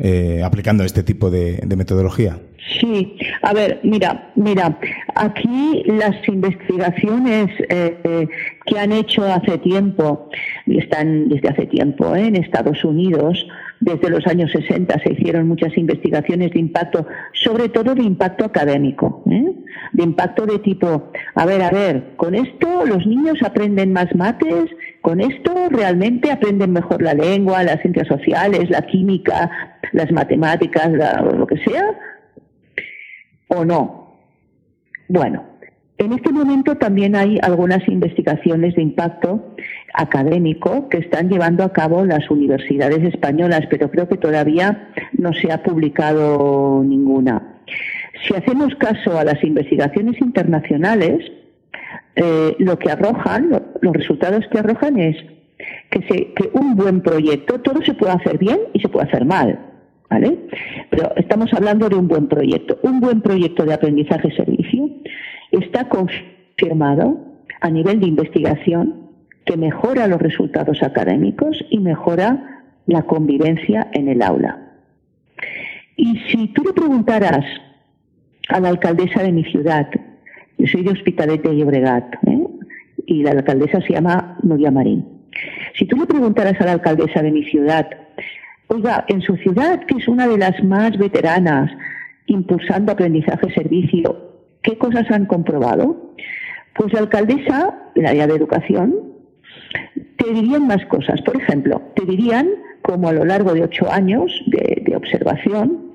eh, 0.00 0.42
aplicando 0.44 0.84
este 0.84 1.02
tipo 1.02 1.30
de, 1.30 1.60
metodología? 1.76 2.38
Sí, 2.80 3.16
a 3.42 3.52
ver, 3.52 3.80
mira, 3.82 4.30
mira, 4.36 4.78
aquí 5.16 5.82
las 5.86 6.16
investigaciones 6.28 7.50
eh, 7.68 8.28
que 8.66 8.78
han 8.78 8.92
hecho 8.92 9.24
hace 9.24 9.58
tiempo, 9.58 10.30
están 10.66 11.28
desde 11.28 11.48
hace 11.48 11.66
tiempo 11.66 12.14
en 12.14 12.36
Estados 12.36 12.84
Unidos, 12.84 13.44
desde 13.80 14.10
los 14.10 14.26
años 14.26 14.52
60 14.52 15.00
se 15.02 15.12
hicieron 15.14 15.48
muchas 15.48 15.76
investigaciones 15.76 16.52
de 16.52 16.60
impacto, 16.60 17.06
sobre 17.32 17.68
todo 17.68 17.94
de 17.94 18.02
impacto 18.02 18.44
académico, 18.44 19.24
¿eh? 19.30 19.52
De 19.98 20.04
impacto 20.04 20.46
de 20.46 20.60
tipo, 20.60 21.10
a 21.34 21.44
ver, 21.44 21.60
a 21.60 21.70
ver, 21.70 22.14
con 22.14 22.36
esto 22.36 22.86
los 22.86 23.04
niños 23.04 23.42
aprenden 23.42 23.92
más 23.92 24.14
mates, 24.14 24.70
con 25.00 25.20
esto 25.20 25.52
realmente 25.70 26.30
aprenden 26.30 26.72
mejor 26.72 27.02
la 27.02 27.14
lengua, 27.14 27.64
las 27.64 27.80
ciencias 27.80 28.06
sociales, 28.06 28.70
la 28.70 28.82
química, 28.82 29.50
las 29.92 30.12
matemáticas, 30.12 30.88
lo 31.36 31.46
que 31.48 31.56
sea, 31.64 31.98
o 33.48 33.64
no. 33.64 34.20
Bueno, 35.08 35.42
en 35.98 36.12
este 36.12 36.30
momento 36.30 36.76
también 36.76 37.16
hay 37.16 37.40
algunas 37.42 37.88
investigaciones 37.88 38.76
de 38.76 38.82
impacto 38.82 39.56
académico 39.94 40.88
que 40.90 40.98
están 40.98 41.28
llevando 41.28 41.64
a 41.64 41.72
cabo 41.72 42.04
las 42.04 42.30
universidades 42.30 43.02
españolas, 43.02 43.62
pero 43.68 43.90
creo 43.90 44.08
que 44.08 44.16
todavía 44.16 44.90
no 45.12 45.32
se 45.32 45.50
ha 45.50 45.64
publicado 45.64 46.84
ninguna. 46.84 47.56
Si 48.26 48.34
hacemos 48.34 48.74
caso 48.76 49.18
a 49.18 49.24
las 49.24 49.42
investigaciones 49.44 50.20
internacionales, 50.20 51.24
eh, 52.16 52.56
lo 52.58 52.78
que 52.78 52.90
arrojan, 52.90 53.50
los 53.80 53.92
resultados 53.92 54.44
que 54.50 54.58
arrojan 54.58 54.98
es 54.98 55.16
que, 55.90 56.00
que 56.00 56.50
un 56.52 56.74
buen 56.74 57.00
proyecto, 57.00 57.60
todo 57.60 57.82
se 57.82 57.94
puede 57.94 58.12
hacer 58.12 58.38
bien 58.38 58.58
y 58.72 58.80
se 58.80 58.88
puede 58.88 59.06
hacer 59.06 59.24
mal. 59.24 59.58
¿Vale? 60.10 60.38
Pero 60.88 61.12
estamos 61.16 61.52
hablando 61.52 61.88
de 61.90 61.96
un 61.96 62.08
buen 62.08 62.28
proyecto. 62.28 62.78
Un 62.82 62.98
buen 62.98 63.20
proyecto 63.20 63.66
de 63.66 63.74
aprendizaje-servicio 63.74 64.88
está 65.52 65.86
confirmado 65.88 67.18
a 67.60 67.68
nivel 67.68 68.00
de 68.00 68.06
investigación 68.06 69.08
que 69.44 69.56
mejora 69.56 70.06
los 70.06 70.20
resultados 70.20 70.82
académicos 70.82 71.64
y 71.70 71.78
mejora 71.78 72.64
la 72.86 73.02
convivencia 73.02 73.88
en 73.92 74.08
el 74.08 74.22
aula. 74.22 74.58
Y 75.96 76.18
si 76.30 76.48
tú 76.48 76.62
le 76.64 76.72
preguntaras 76.72 77.44
a 78.48 78.60
la 78.60 78.68
alcaldesa 78.68 79.22
de 79.22 79.32
mi 79.32 79.44
ciudad, 79.44 79.88
yo 80.58 80.66
soy 80.66 80.82
de 80.82 80.90
Hospitalet 80.90 81.42
de 81.42 81.56
Llobregat, 81.56 82.14
¿eh? 82.26 82.46
y 83.06 83.22
la 83.22 83.30
alcaldesa 83.30 83.80
se 83.82 83.92
llama 83.92 84.38
Nuria 84.42 84.70
Marín. 84.70 85.06
Si 85.78 85.86
tú 85.86 85.96
le 85.96 86.06
preguntaras 86.06 86.60
a 86.60 86.64
la 86.64 86.72
alcaldesa 86.72 87.22
de 87.22 87.30
mi 87.30 87.44
ciudad, 87.44 87.88
oiga, 88.68 89.04
en 89.08 89.20
su 89.22 89.36
ciudad, 89.36 89.80
que 89.86 89.96
es 89.96 90.08
una 90.08 90.26
de 90.26 90.38
las 90.38 90.62
más 90.64 90.96
veteranas, 90.98 91.70
impulsando 92.26 92.92
aprendizaje-servicio, 92.92 94.28
¿Qué 94.62 94.76
cosas 94.76 95.10
han 95.10 95.26
comprobado? 95.26 96.14
Pues 96.74 96.92
la 96.92 97.00
alcaldesa, 97.00 97.74
la 97.94 98.10
área 98.10 98.26
de 98.26 98.34
educación, 98.34 98.94
te 100.16 100.32
dirían 100.32 100.66
más 100.66 100.84
cosas. 100.86 101.22
Por 101.22 101.40
ejemplo, 101.40 101.80
te 101.94 102.04
dirían 102.04 102.48
como 102.82 103.08
a 103.08 103.12
lo 103.12 103.24
largo 103.24 103.54
de 103.54 103.62
ocho 103.62 103.90
años 103.90 104.30
de 104.46 104.94
observación 104.96 105.87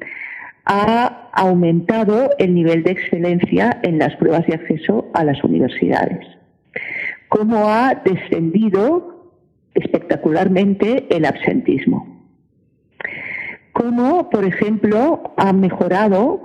ha 0.65 1.29
aumentado 1.33 2.29
el 2.37 2.53
nivel 2.53 2.83
de 2.83 2.91
excelencia 2.91 3.79
en 3.83 3.99
las 3.99 4.15
pruebas 4.15 4.45
de 4.47 4.55
acceso 4.55 5.09
a 5.13 5.23
las 5.23 5.43
universidades, 5.43 6.25
cómo 7.27 7.69
ha 7.69 7.95
descendido 7.95 9.31
espectacularmente 9.73 11.07
el 11.09 11.25
absentismo, 11.25 12.21
cómo, 13.71 14.29
por 14.29 14.45
ejemplo, 14.45 15.33
ha 15.37 15.51
mejorado 15.51 16.43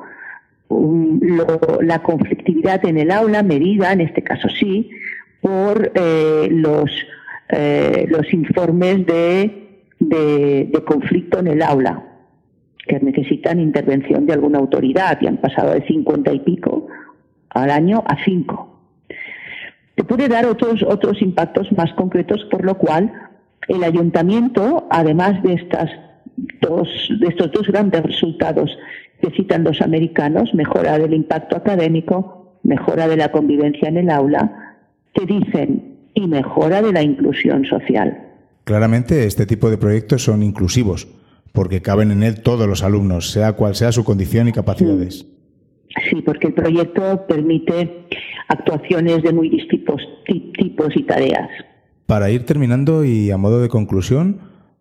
la 1.80 2.02
conflictividad 2.02 2.84
en 2.84 2.98
el 2.98 3.10
aula 3.10 3.42
medida, 3.42 3.92
en 3.92 4.00
este 4.00 4.22
caso 4.22 4.48
sí, 4.48 4.90
por 5.40 5.92
eh, 5.94 6.48
los, 6.50 6.90
eh, 7.48 8.06
los 8.08 8.32
informes 8.32 9.06
de, 9.06 9.68
de, 10.00 10.84
conflicto 10.86 11.38
en 11.38 11.48
el 11.48 11.62
aula, 11.62 12.02
que 12.88 12.98
necesitan 12.98 13.60
intervención 13.60 14.26
de 14.26 14.32
alguna 14.32 14.58
autoridad 14.58 15.18
y 15.20 15.26
han 15.28 15.36
pasado 15.36 15.72
de 15.72 15.86
50 15.86 16.32
y 16.32 16.40
pico 16.40 16.88
al 17.50 17.70
año 17.70 18.02
a 18.06 18.16
5. 18.24 18.80
puede 20.08 20.28
dar 20.28 20.46
otros, 20.46 20.82
otros 20.82 21.22
impactos 21.22 21.70
más 21.72 21.92
concretos, 21.92 22.44
por 22.50 22.64
lo 22.64 22.76
cual 22.76 23.12
el 23.68 23.84
ayuntamiento, 23.84 24.88
además 24.90 25.42
de, 25.42 25.54
estas 25.54 25.90
dos, 26.60 26.88
de 27.20 27.28
estos 27.28 27.52
dos 27.52 27.68
grandes 27.68 28.02
resultados 28.02 28.76
que 29.20 29.30
citan 29.30 29.64
los 29.64 29.80
americanos, 29.82 30.54
mejora 30.54 30.98
del 30.98 31.12
impacto 31.12 31.56
académico, 31.56 32.58
mejora 32.62 33.06
de 33.08 33.16
la 33.16 33.30
convivencia 33.30 33.88
en 33.88 33.98
el 33.98 34.10
aula, 34.10 34.76
te 35.12 35.26
dicen 35.26 35.98
y 36.14 36.26
mejora 36.26 36.82
de 36.82 36.92
la 36.92 37.02
inclusión 37.02 37.64
social. 37.64 38.24
Claramente 38.64 39.24
este 39.24 39.46
tipo 39.46 39.70
de 39.70 39.78
proyectos 39.78 40.24
son 40.24 40.42
inclusivos, 40.42 41.08
porque 41.52 41.82
caben 41.82 42.10
en 42.10 42.22
él 42.22 42.42
todos 42.42 42.68
los 42.68 42.82
alumnos, 42.82 43.30
sea 43.30 43.52
cual 43.54 43.74
sea 43.74 43.92
su 43.92 44.04
condición 44.04 44.48
y 44.48 44.52
capacidades. 44.52 45.26
Sí, 46.10 46.22
porque 46.22 46.48
el 46.48 46.54
proyecto 46.54 47.26
permite 47.26 48.06
actuaciones 48.48 49.22
de 49.22 49.32
muy 49.32 49.48
distintos 49.48 50.00
tipos 50.26 50.94
y 50.96 51.02
tareas. 51.04 51.48
Para 52.06 52.30
ir 52.30 52.44
terminando 52.44 53.04
y 53.04 53.30
a 53.30 53.36
modo 53.36 53.60
de 53.60 53.68
conclusión, 53.68 54.40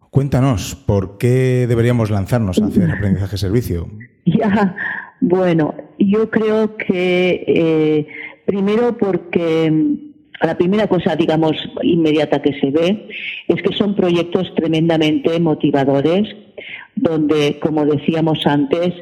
cuéntanos, 0.09 0.75
¿por 0.75 1.17
qué 1.17 1.65
deberíamos 1.67 2.09
lanzarnos 2.09 2.61
hacia 2.61 2.85
el 2.85 2.91
aprendizaje-servicio? 2.91 3.87
Ya, 4.29 4.75
bueno, 5.21 5.73
yo 5.97 6.29
creo 6.29 6.75
que 6.75 7.45
eh, 7.47 8.07
primero 8.45 8.97
porque 8.97 9.71
la 10.41 10.57
primera 10.57 10.87
cosa, 10.87 11.15
digamos, 11.15 11.55
inmediata 11.81 12.41
que 12.41 12.59
se 12.59 12.69
ve 12.69 13.07
es 13.47 13.61
que 13.61 13.73
son 13.73 13.95
proyectos 13.95 14.53
tremendamente 14.55 15.39
motivadores, 15.39 16.35
donde, 16.95 17.59
como 17.59 17.85
decíamos 17.85 18.45
antes, 18.45 18.93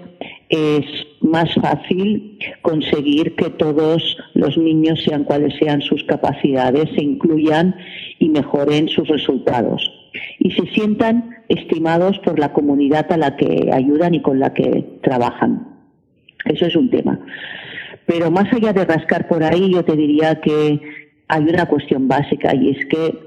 es 0.49 0.85
más 1.21 1.53
fácil 1.55 2.37
conseguir 2.61 3.35
que 3.35 3.49
todos 3.49 4.17
los 4.33 4.57
niños, 4.57 5.03
sean 5.03 5.23
cuales 5.23 5.53
sean 5.59 5.81
sus 5.81 6.03
capacidades, 6.03 6.89
se 6.95 7.03
incluyan 7.03 7.75
y 8.19 8.29
mejoren 8.29 8.87
sus 8.87 9.07
resultados 9.07 9.91
y 10.39 10.51
se 10.51 10.65
sientan 10.67 11.35
estimados 11.49 12.19
por 12.19 12.39
la 12.39 12.53
comunidad 12.53 13.11
a 13.11 13.17
la 13.17 13.35
que 13.35 13.69
ayudan 13.73 14.15
y 14.15 14.21
con 14.21 14.39
la 14.39 14.53
que 14.53 14.99
trabajan. 15.01 15.67
Eso 16.45 16.65
es 16.65 16.75
un 16.75 16.89
tema. 16.89 17.19
Pero 18.05 18.29
más 18.29 18.51
allá 18.53 18.71
de 18.71 18.85
rascar 18.85 19.27
por 19.27 19.43
ahí, 19.43 19.73
yo 19.73 19.83
te 19.83 19.95
diría 19.95 20.39
que 20.39 20.79
hay 21.27 21.43
una 21.43 21.65
cuestión 21.65 22.07
básica 22.07 22.53
y 22.55 22.71
es 22.71 22.85
que 22.85 23.19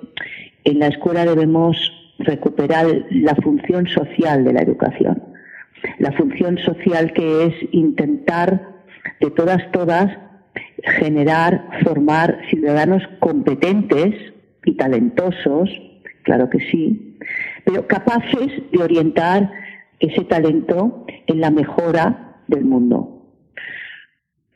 en 0.64 0.78
la 0.78 0.88
escuela 0.88 1.24
debemos 1.24 1.76
recuperar 2.18 2.86
la 3.10 3.34
función 3.36 3.86
social 3.86 4.44
de 4.44 4.52
la 4.52 4.62
educación. 4.62 5.22
La 5.98 6.12
función 6.12 6.58
social 6.58 7.12
que 7.12 7.44
es 7.46 7.54
intentar 7.72 8.68
de 9.20 9.30
todas, 9.30 9.70
todas, 9.72 10.10
generar, 10.98 11.68
formar 11.84 12.40
ciudadanos 12.50 13.02
competentes 13.20 14.14
y 14.64 14.74
talentosos, 14.74 15.70
claro 16.22 16.50
que 16.50 16.58
sí, 16.70 17.16
pero 17.64 17.86
capaces 17.86 18.50
de 18.72 18.82
orientar 18.82 19.50
ese 20.00 20.24
talento 20.24 21.06
en 21.26 21.40
la 21.40 21.50
mejora 21.50 22.36
del 22.48 22.64
mundo. 22.64 23.26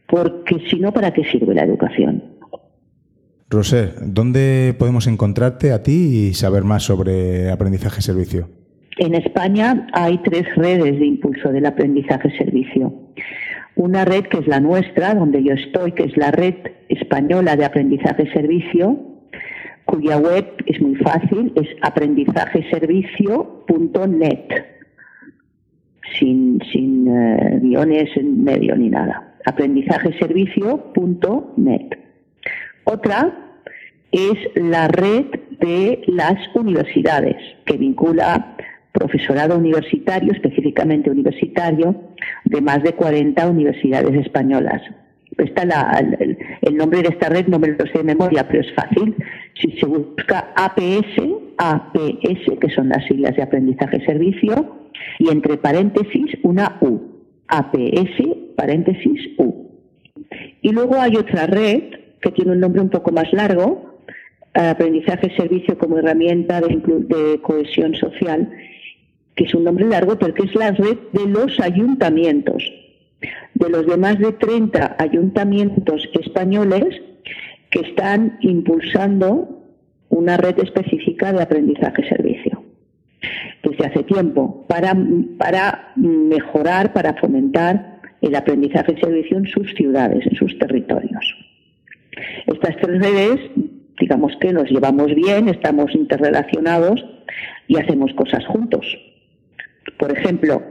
Porque 0.06 0.60
si 0.68 0.78
no, 0.78 0.92
¿para 0.92 1.12
qué 1.12 1.24
sirve 1.24 1.54
la 1.54 1.64
educación? 1.64 2.31
Roser, 3.52 3.94
¿dónde 4.00 4.74
podemos 4.78 5.06
encontrarte 5.06 5.72
a 5.72 5.82
ti 5.82 6.30
y 6.30 6.34
saber 6.34 6.64
más 6.64 6.84
sobre 6.84 7.50
aprendizaje-servicio? 7.50 8.48
En 8.96 9.14
España 9.14 9.88
hay 9.92 10.16
tres 10.24 10.46
redes 10.56 10.98
de 10.98 11.06
impulso 11.06 11.52
del 11.52 11.66
aprendizaje-servicio. 11.66 12.94
Una 13.76 14.06
red 14.06 14.24
que 14.24 14.38
es 14.38 14.46
la 14.46 14.60
nuestra, 14.60 15.14
donde 15.14 15.44
yo 15.44 15.52
estoy, 15.52 15.92
que 15.92 16.04
es 16.04 16.16
la 16.16 16.30
Red 16.30 16.54
Española 16.88 17.54
de 17.56 17.66
Aprendizaje-Servicio, 17.66 18.98
cuya 19.84 20.16
web 20.16 20.46
es 20.66 20.80
muy 20.80 20.94
fácil, 20.96 21.52
es 21.56 21.68
aprendizajeservicio.net, 21.82 24.48
sin, 26.18 26.58
sin 26.72 27.06
eh, 27.08 27.58
guiones 27.62 28.08
en 28.16 28.42
medio 28.44 28.74
ni 28.76 28.88
nada. 28.88 29.34
aprendizajeservicio.net. 29.44 32.11
Otra 32.84 33.52
es 34.10 34.38
la 34.54 34.88
red 34.88 35.26
de 35.60 36.02
las 36.08 36.36
universidades, 36.54 37.36
que 37.64 37.76
vincula 37.76 38.56
profesorado 38.92 39.56
universitario, 39.56 40.32
específicamente 40.32 41.10
universitario, 41.10 41.94
de 42.44 42.60
más 42.60 42.82
de 42.82 42.92
40 42.92 43.48
universidades 43.48 44.14
españolas. 44.14 44.82
Está 45.38 45.62
el, 46.60 46.76
nombre 46.76 47.00
de 47.02 47.08
esta 47.08 47.30
red 47.30 47.46
no 47.46 47.58
me 47.58 47.68
lo 47.68 47.86
sé 47.86 47.98
de 47.98 48.04
memoria, 48.04 48.46
pero 48.46 48.60
es 48.60 48.74
fácil. 48.74 49.16
Si 49.54 49.72
se 49.78 49.86
busca 49.86 50.52
APS, 50.54 51.16
APS, 51.56 52.58
que 52.60 52.70
son 52.74 52.90
las 52.90 53.04
siglas 53.06 53.34
de 53.36 53.42
aprendizaje 53.42 54.04
servicio, 54.04 54.76
y 55.18 55.30
entre 55.30 55.56
paréntesis 55.56 56.36
una 56.42 56.76
U. 56.82 57.00
APS, 57.48 58.54
paréntesis 58.56 59.30
U. 59.38 59.70
Y 60.60 60.70
luego 60.70 61.00
hay 61.00 61.16
otra 61.16 61.46
red 61.46 62.01
que 62.22 62.30
tiene 62.30 62.52
un 62.52 62.60
nombre 62.60 62.80
un 62.80 62.88
poco 62.88 63.12
más 63.12 63.30
largo, 63.32 63.98
aprendizaje 64.54 65.34
servicio 65.36 65.76
como 65.76 65.98
herramienta 65.98 66.60
de, 66.60 67.40
cohesión 67.42 67.94
social, 67.94 68.50
que 69.34 69.44
es 69.44 69.54
un 69.54 69.64
nombre 69.64 69.86
largo, 69.86 70.18
porque 70.18 70.44
es 70.44 70.54
la 70.54 70.70
red 70.72 70.98
de 71.12 71.26
los 71.26 71.58
ayuntamientos, 71.60 72.62
de 73.54 73.68
los 73.68 73.86
de 73.86 73.96
más 73.96 74.18
de 74.18 74.32
30 74.32 74.96
ayuntamientos 74.98 76.08
españoles 76.20 77.00
que 77.70 77.80
están 77.80 78.38
impulsando 78.40 79.62
una 80.10 80.36
red 80.36 80.58
específica 80.58 81.32
de 81.32 81.42
aprendizaje-servicio 81.42 82.62
desde 83.62 83.86
hace 83.86 84.02
tiempo 84.02 84.64
para, 84.68 84.94
para 85.38 85.92
mejorar, 85.96 86.92
para 86.92 87.14
fomentar 87.14 88.00
el 88.20 88.34
aprendizaje-servicio 88.34 89.38
en 89.38 89.46
sus 89.46 89.72
ciudades, 89.74 90.26
en 90.26 90.36
sus 90.36 90.58
territorios. 90.58 91.31
Estas 92.62 92.80
tres 92.80 93.02
redes, 93.02 93.40
digamos 93.98 94.36
que 94.40 94.52
nos 94.52 94.70
llevamos 94.70 95.12
bien, 95.16 95.48
estamos 95.48 95.92
interrelacionados 95.96 97.04
y 97.66 97.76
hacemos 97.76 98.12
cosas 98.14 98.46
juntos. 98.46 98.86
Por 99.98 100.16
ejemplo, 100.16 100.62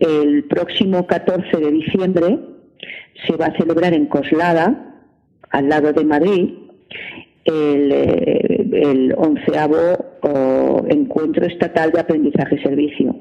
el 0.00 0.44
próximo 0.44 1.06
14 1.06 1.56
de 1.56 1.70
diciembre 1.70 2.38
se 3.26 3.36
va 3.36 3.46
a 3.46 3.56
celebrar 3.56 3.94
en 3.94 4.04
Coslada, 4.04 4.98
al 5.48 5.70
lado 5.70 5.94
de 5.94 6.04
Madrid, 6.04 6.50
el, 7.46 7.90
eh, 7.90 9.14
onceavo 9.16 10.84
encuentro 10.90 11.46
estatal 11.46 11.90
de 11.90 12.00
aprendizaje-servicio. 12.00 13.16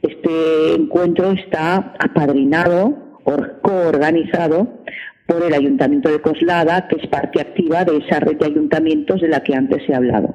Este 0.00 0.72
encuentro 0.74 1.32
está 1.32 1.94
apadrinado 1.98 3.18
o 3.24 3.36
coorganizado 3.60 4.84
por 5.26 5.42
el 5.42 5.54
Ayuntamiento 5.54 6.10
de 6.10 6.20
Coslada, 6.20 6.86
que 6.88 6.96
es 6.96 7.06
parte 7.08 7.40
activa 7.40 7.84
de 7.84 7.98
esa 7.98 8.18
red 8.20 8.36
de 8.36 8.46
ayuntamientos 8.46 9.20
de 9.20 9.28
la 9.28 9.42
que 9.42 9.54
antes 9.54 9.88
he 9.88 9.94
hablado. 9.94 10.34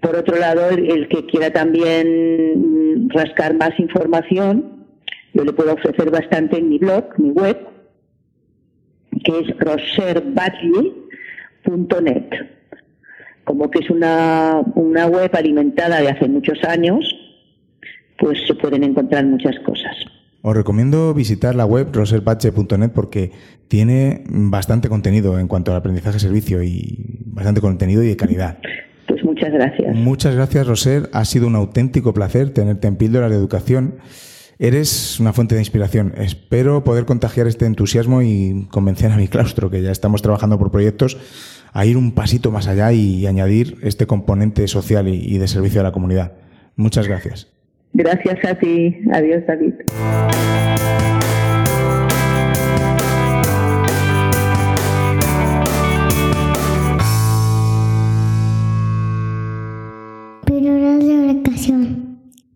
Por 0.00 0.14
otro 0.14 0.38
lado, 0.38 0.70
el, 0.70 1.08
que 1.08 1.26
quiera 1.26 1.52
también 1.52 3.08
rascar 3.10 3.56
más 3.56 3.76
información, 3.80 4.86
yo 5.34 5.44
le 5.44 5.52
puedo 5.52 5.74
ofrecer 5.74 6.08
bastante 6.10 6.58
en 6.58 6.68
mi 6.68 6.78
blog, 6.78 7.18
mi 7.18 7.30
web, 7.30 7.58
que 9.24 9.40
es 9.40 9.58
roserbatlle.net. 9.58 12.26
Como 13.42 13.68
que 13.70 13.80
es 13.80 13.90
una, 13.90 14.62
una 14.76 15.06
web 15.06 15.34
alimentada 15.34 16.00
de 16.00 16.10
hace 16.10 16.28
muchos 16.28 16.62
años, 16.64 17.12
pues 18.18 18.38
se 18.46 18.54
pueden 18.54 18.84
encontrar 18.84 19.26
muchas 19.26 19.58
cosas. 19.60 19.96
Os 20.40 20.54
recomiendo 20.54 21.12
visitar 21.14 21.54
la 21.54 21.66
web 21.66 21.88
roserbache.net 21.92 22.90
porque 22.90 23.32
tiene 23.66 24.22
bastante 24.28 24.88
contenido 24.88 25.38
en 25.38 25.48
cuanto 25.48 25.72
al 25.72 25.78
aprendizaje 25.78 26.18
servicio 26.20 26.62
y 26.62 27.22
bastante 27.26 27.60
contenido 27.60 28.02
y 28.02 28.08
de 28.08 28.16
calidad. 28.16 28.58
Pues 29.08 29.24
muchas 29.24 29.52
gracias. 29.52 29.96
Muchas 29.96 30.34
gracias, 30.34 30.66
Roser. 30.66 31.10
Ha 31.12 31.24
sido 31.24 31.46
un 31.46 31.56
auténtico 31.56 32.14
placer 32.14 32.50
tenerte 32.50 32.86
en 32.86 32.96
Píldoras 32.96 33.30
de 33.30 33.36
Educación. 33.36 33.96
Eres 34.60 35.18
una 35.18 35.32
fuente 35.32 35.54
de 35.54 35.60
inspiración. 35.60 36.14
Espero 36.16 36.84
poder 36.84 37.04
contagiar 37.04 37.46
este 37.46 37.66
entusiasmo 37.66 38.22
y 38.22 38.68
convencer 38.70 39.10
a 39.10 39.16
mi 39.16 39.28
claustro, 39.28 39.70
que 39.70 39.82
ya 39.82 39.90
estamos 39.90 40.22
trabajando 40.22 40.58
por 40.58 40.70
proyectos, 40.70 41.16
a 41.72 41.84
ir 41.84 41.96
un 41.96 42.12
pasito 42.12 42.50
más 42.50 42.68
allá 42.68 42.92
y 42.92 43.26
añadir 43.26 43.76
este 43.82 44.06
componente 44.06 44.66
social 44.68 45.08
y 45.08 45.38
de 45.38 45.48
servicio 45.48 45.80
a 45.80 45.84
la 45.84 45.92
comunidad. 45.92 46.32
Muchas 46.76 47.08
gracias. 47.08 47.57
Gracias 47.92 48.44
a 48.44 48.54
ti. 48.54 49.00
Adiós, 49.12 49.44
David. 49.46 49.74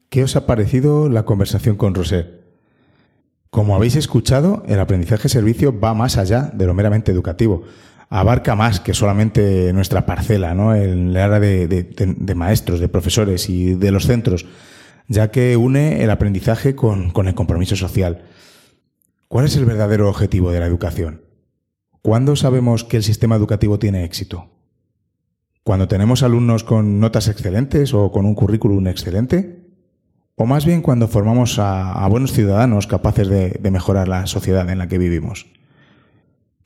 ¿Qué 0.08 0.22
os 0.22 0.36
ha 0.36 0.46
parecido 0.46 1.08
la 1.08 1.24
conversación 1.24 1.76
con 1.76 1.94
Roser? 1.94 2.42
Como 3.48 3.74
habéis 3.74 3.96
escuchado, 3.96 4.62
el 4.66 4.78
aprendizaje 4.78 5.28
servicio 5.28 5.78
va 5.78 5.94
más 5.94 6.18
allá 6.18 6.50
de 6.52 6.66
lo 6.66 6.74
meramente 6.74 7.12
educativo. 7.12 7.64
abarca 8.10 8.54
más 8.54 8.78
que 8.78 8.92
solamente 8.92 9.72
nuestra 9.72 10.04
parcela, 10.04 10.54
¿no? 10.54 10.74
En 10.74 11.14
la 11.14 11.24
área 11.24 11.40
de, 11.40 12.34
maestros, 12.34 12.78
de 12.78 12.88
profesores 12.88 13.48
y 13.48 13.74
de 13.74 13.90
los 13.90 14.04
centros, 14.04 14.44
ya 15.12 15.30
que 15.30 15.56
une 15.56 16.02
el 16.02 16.10
aprendizaje 16.10 16.74
con, 16.74 17.12
el 17.26 17.34
compromiso 17.34 17.76
social. 17.76 18.24
¿Cuál 19.28 19.44
es 19.44 19.56
el 19.56 19.64
verdadero 19.64 20.08
objetivo 20.08 20.50
de 20.50 20.60
la 20.60 20.66
educación? 20.66 21.22
¿Cuándo 22.00 22.34
sabemos 22.34 22.84
que 22.84 22.96
el 22.96 23.02
sistema 23.02 23.36
educativo 23.36 23.78
tiene 23.78 24.04
éxito? 24.04 24.50
¿Cuando 25.62 25.86
tenemos 25.86 26.22
alumnos 26.22 26.64
con 26.64 26.98
notas 26.98 27.28
excelentes 27.28 27.94
o 27.94 28.10
con 28.10 28.26
un 28.26 28.34
currículum 28.34 28.88
excelente? 28.88 29.68
¿O 30.34 30.46
más 30.46 30.66
bien 30.66 30.82
cuando 30.82 31.06
formamos 31.06 31.58
a, 31.58 32.06
buenos 32.08 32.32
ciudadanos 32.32 32.86
capaces 32.86 33.28
de 33.28 33.70
mejorar 33.70 34.08
la 34.08 34.26
sociedad 34.26 34.68
en 34.70 34.78
la 34.78 34.88
que 34.88 34.98
vivimos? 34.98 35.46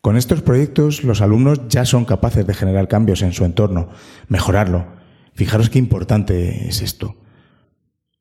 Con 0.00 0.16
estos 0.16 0.40
proyectos 0.40 1.02
los 1.02 1.20
alumnos 1.20 1.62
ya 1.68 1.84
son 1.84 2.04
capaces 2.04 2.46
de 2.46 2.54
generar 2.54 2.86
cambios 2.86 3.22
en 3.22 3.32
su 3.32 3.44
entorno, 3.44 3.88
mejorarlo. 4.28 4.86
Fijaros 5.34 5.68
qué 5.68 5.80
importante 5.80 6.68
es 6.68 6.80
esto. 6.80 7.16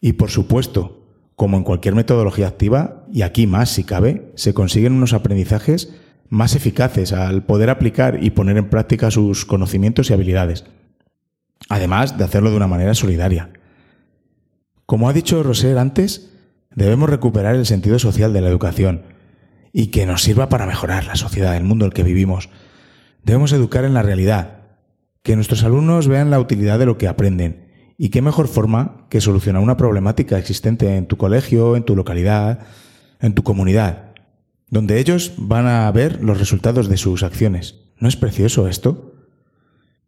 Y 0.02 0.14
por 0.14 0.30
supuesto, 0.30 1.06
como 1.36 1.58
en 1.58 1.64
cualquier 1.64 1.96
metodología 1.96 2.48
activa, 2.48 3.06
y 3.12 3.22
aquí 3.24 3.48
más 3.48 3.70
si 3.70 3.84
cabe, 3.84 4.32
se 4.36 4.54
consiguen 4.54 4.94
unos 4.94 5.14
aprendizajes 5.14 5.94
más 6.30 6.56
eficaces 6.56 7.14
al 7.14 7.44
poder 7.44 7.70
aplicar 7.70 8.24
y 8.24 8.32
poner 8.32 8.58
en 8.58 8.70
práctica 8.70 9.12
sus 9.12 9.46
conocimientos 9.46 10.10
y 10.10 10.14
habilidades, 10.14 10.66
además 11.70 12.18
de 12.18 12.24
hacerlo 12.24 12.50
de 12.50 12.58
una 12.58 12.68
manera 12.68 12.96
solidaria. 12.96 13.52
Como 14.86 15.10
ha 15.10 15.14
dicho 15.14 15.44
Roser 15.44 15.78
antes, 15.78 16.32
debemos 16.74 17.10
recuperar 17.10 17.56
el 17.56 17.66
sentido 17.66 18.00
social 18.00 18.34
de 18.34 18.42
la 18.42 18.50
educación, 18.50 19.04
y 19.78 19.88
que 19.88 20.06
nos 20.06 20.22
sirva 20.22 20.48
para 20.48 20.66
mejorar 20.66 21.06
la 21.06 21.18
sociedad, 21.18 21.58
el 21.58 21.66
mundo 21.66 21.84
en 21.84 21.90
el 21.90 21.94
que 21.94 22.04
vivimos. 22.04 22.50
Debemos 23.24 23.52
educar 23.52 23.84
en 23.84 23.94
la 23.94 24.04
realidad, 24.04 24.60
que 25.22 25.36
nuestros 25.36 25.66
alumnos 25.66 26.08
vean 26.08 26.30
la 26.30 26.40
utilidad 26.40 26.80
de 26.80 26.86
lo 26.86 26.98
que 26.98 27.10
aprenden 27.10 27.65
y 27.98 28.10
qué 28.10 28.22
mejor 28.22 28.48
forma 28.48 29.06
que 29.10 29.22
solucionar 29.22 29.62
una 29.62 29.78
problemática 29.78 30.38
existente 30.38 30.96
en 30.96 31.08
tu 31.08 31.18
colegio, 31.18 31.76
en 31.76 31.84
tu 31.84 31.96
localidad, 31.96 32.60
en 33.20 33.34
tu 33.34 33.44
comunidad, 33.44 34.14
donde 34.70 35.00
ellos 35.00 35.34
van 35.38 35.68
a 35.68 35.92
ver 35.92 36.24
los 36.24 36.40
resultados 36.40 36.90
de 36.90 36.98
sus 36.98 37.24
acciones. 37.24 37.76
¿No 38.00 38.08
es 38.08 38.16
precioso 38.16 38.68
esto? 38.68 39.14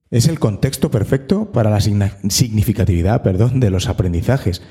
Es 0.10 0.28
el 0.28 0.40
contexto 0.40 0.92
perfecto 0.92 1.52
para 1.52 1.70
la 1.70 1.82
significatividad 1.82 3.24
perdón, 3.24 3.60
de 3.60 3.70
los 3.70 3.88
aprendizajes 3.88 4.62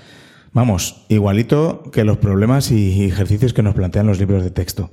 Vamos, 0.56 1.04
igualito 1.10 1.82
que 1.92 2.04
los 2.04 2.16
problemas 2.16 2.70
y 2.70 3.04
ejercicios 3.04 3.52
que 3.52 3.62
nos 3.62 3.74
plantean 3.74 4.06
los 4.06 4.18
libros 4.18 4.42
de 4.42 4.50
texto. 4.50 4.90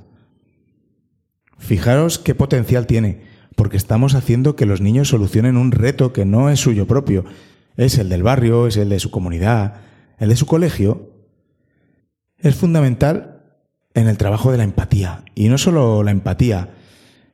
Fijaros 1.56 2.18
qué 2.18 2.34
potencial 2.34 2.86
tiene, 2.86 3.22
porque 3.56 3.78
estamos 3.78 4.14
haciendo 4.14 4.56
que 4.56 4.66
los 4.66 4.82
niños 4.82 5.08
solucionen 5.08 5.56
un 5.56 5.72
reto 5.72 6.12
que 6.12 6.26
no 6.26 6.50
es 6.50 6.60
suyo 6.60 6.86
propio, 6.86 7.24
es 7.76 7.98
el 7.98 8.08
del 8.08 8.22
barrio, 8.22 8.66
es 8.66 8.76
el 8.76 8.88
de 8.88 9.00
su 9.00 9.10
comunidad, 9.10 9.80
el 10.18 10.28
de 10.28 10.36
su 10.36 10.46
colegio. 10.46 11.10
Es 12.38 12.54
fundamental 12.54 13.42
en 13.94 14.08
el 14.08 14.18
trabajo 14.18 14.52
de 14.52 14.58
la 14.58 14.64
empatía, 14.64 15.24
y 15.34 15.48
no 15.48 15.58
solo 15.58 16.02
la 16.02 16.10
empatía. 16.10 16.70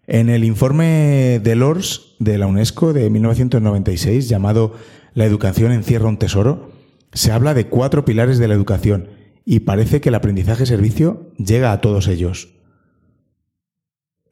En 0.07 0.28
el 0.28 0.45
informe 0.45 1.41
de 1.43 1.57
LORS 1.57 2.16
de 2.18 2.38
la 2.38 2.47
UNESCO 2.47 2.93
de 2.93 3.09
1996 3.11 4.28
llamado 4.28 4.74
La 5.14 5.24
educación 5.24 5.72
encierra 5.72 6.09
un 6.09 6.18
tesoro, 6.18 6.72
se 7.12 7.32
habla 7.32 7.55
de 7.55 7.66
cuatro 7.66 8.05
pilares 8.05 8.38
de 8.38 8.49
la 8.49 8.55
educación 8.55 9.09
y 9.45 9.61
parece 9.61 10.01
que 10.01 10.11
el 10.11 10.14
aprendizaje-servicio 10.14 11.32
llega 11.38 11.72
a 11.72 11.80
todos 11.80 12.09
ellos. 12.09 12.55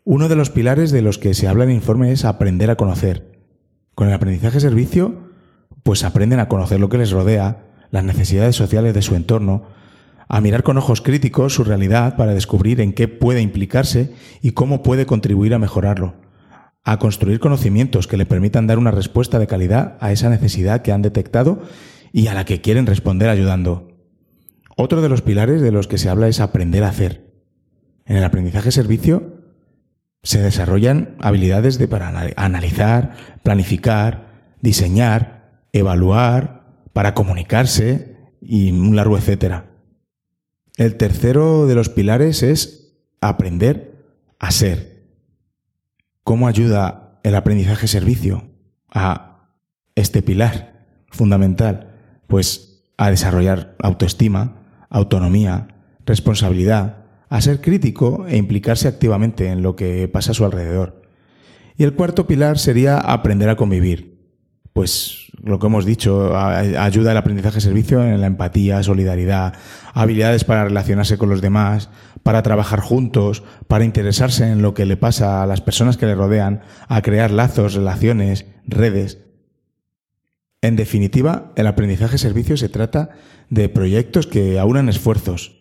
Uno 0.04 0.28
de 0.28 0.36
los 0.36 0.50
pilares 0.50 0.90
de 0.90 1.02
los 1.02 1.18
que 1.18 1.34
se 1.34 1.48
habla 1.48 1.64
en 1.64 1.70
el 1.70 1.76
informe 1.76 2.12
es 2.12 2.24
aprender 2.24 2.70
a 2.70 2.76
conocer. 2.76 3.38
Con 3.94 4.08
el 4.08 4.14
aprendizaje-servicio, 4.14 5.27
pues 5.82 6.04
aprenden 6.04 6.40
a 6.40 6.48
conocer 6.48 6.80
lo 6.80 6.88
que 6.88 6.98
les 6.98 7.10
rodea, 7.10 7.64
las 7.90 8.04
necesidades 8.04 8.56
sociales 8.56 8.94
de 8.94 9.02
su 9.02 9.14
entorno, 9.14 9.66
a 10.28 10.40
mirar 10.40 10.62
con 10.62 10.76
ojos 10.76 11.00
críticos 11.00 11.54
su 11.54 11.64
realidad 11.64 12.16
para 12.16 12.34
descubrir 12.34 12.80
en 12.80 12.92
qué 12.92 13.08
puede 13.08 13.40
implicarse 13.40 14.14
y 14.42 14.50
cómo 14.50 14.82
puede 14.82 15.06
contribuir 15.06 15.54
a 15.54 15.58
mejorarlo, 15.58 16.16
a 16.84 16.98
construir 16.98 17.40
conocimientos 17.40 18.06
que 18.06 18.18
le 18.18 18.26
permitan 18.26 18.66
dar 18.66 18.78
una 18.78 18.90
respuesta 18.90 19.38
de 19.38 19.46
calidad 19.46 19.96
a 20.00 20.12
esa 20.12 20.28
necesidad 20.28 20.82
que 20.82 20.92
han 20.92 21.02
detectado 21.02 21.62
y 22.12 22.26
a 22.26 22.34
la 22.34 22.44
que 22.44 22.60
quieren 22.60 22.86
responder 22.86 23.30
ayudando. 23.30 23.88
Otro 24.76 25.00
de 25.00 25.08
los 25.08 25.22
pilares 25.22 25.60
de 25.62 25.72
los 25.72 25.88
que 25.88 25.98
se 25.98 26.08
habla 26.08 26.28
es 26.28 26.40
aprender 26.40 26.84
a 26.84 26.88
hacer. 26.88 27.32
En 28.04 28.16
el 28.16 28.24
aprendizaje 28.24 28.70
servicio 28.70 29.38
se 30.22 30.40
desarrollan 30.40 31.16
habilidades 31.20 31.78
de 31.78 31.88
para 31.88 32.08
analizar, 32.36 33.14
planificar, 33.42 34.54
diseñar, 34.60 35.37
evaluar, 35.72 36.66
para 36.92 37.14
comunicarse 37.14 38.16
y 38.40 38.72
un 38.72 38.96
largo 38.96 39.16
etcétera. 39.16 39.70
El 40.76 40.96
tercero 40.96 41.66
de 41.66 41.74
los 41.74 41.88
pilares 41.88 42.42
es 42.42 42.96
aprender 43.20 44.22
a 44.38 44.50
ser. 44.50 45.06
¿Cómo 46.24 46.48
ayuda 46.48 47.20
el 47.22 47.34
aprendizaje 47.34 47.86
servicio 47.88 48.50
a 48.90 49.48
este 49.94 50.22
pilar 50.22 50.86
fundamental? 51.10 51.88
pues 52.28 52.84
a 52.96 53.10
desarrollar 53.10 53.74
autoestima, 53.80 54.62
autonomía, 54.88 55.68
responsabilidad, 56.06 57.06
a 57.28 57.40
ser 57.40 57.60
crítico 57.60 58.26
e 58.28 58.36
implicarse 58.36 58.86
activamente 58.86 59.48
en 59.48 59.62
lo 59.62 59.74
que 59.74 60.06
pasa 60.08 60.30
a 60.30 60.34
su 60.34 60.44
alrededor. 60.44 61.02
Y 61.76 61.84
el 61.84 61.94
cuarto 61.94 62.26
pilar 62.26 62.58
sería 62.58 62.98
aprender 62.98 63.48
a 63.48 63.56
convivir. 63.56 64.17
Pues 64.78 65.26
lo 65.42 65.58
que 65.58 65.66
hemos 65.66 65.84
dicho, 65.84 66.36
ayuda 66.36 67.10
al 67.10 67.16
aprendizaje 67.16 67.60
servicio 67.60 68.00
en 68.00 68.20
la 68.20 68.28
empatía, 68.28 68.80
solidaridad, 68.84 69.54
habilidades 69.92 70.44
para 70.44 70.66
relacionarse 70.66 71.18
con 71.18 71.28
los 71.28 71.40
demás, 71.40 71.90
para 72.22 72.44
trabajar 72.44 72.78
juntos, 72.78 73.42
para 73.66 73.84
interesarse 73.84 74.48
en 74.48 74.62
lo 74.62 74.74
que 74.74 74.86
le 74.86 74.96
pasa 74.96 75.42
a 75.42 75.46
las 75.48 75.60
personas 75.60 75.96
que 75.96 76.06
le 76.06 76.14
rodean, 76.14 76.60
a 76.86 77.02
crear 77.02 77.32
lazos, 77.32 77.74
relaciones, 77.74 78.46
redes. 78.68 79.18
En 80.62 80.76
definitiva, 80.76 81.50
el 81.56 81.66
aprendizaje 81.66 82.16
servicio 82.16 82.56
se 82.56 82.68
trata 82.68 83.10
de 83.50 83.68
proyectos 83.68 84.28
que 84.28 84.60
aunan 84.60 84.88
esfuerzos, 84.88 85.58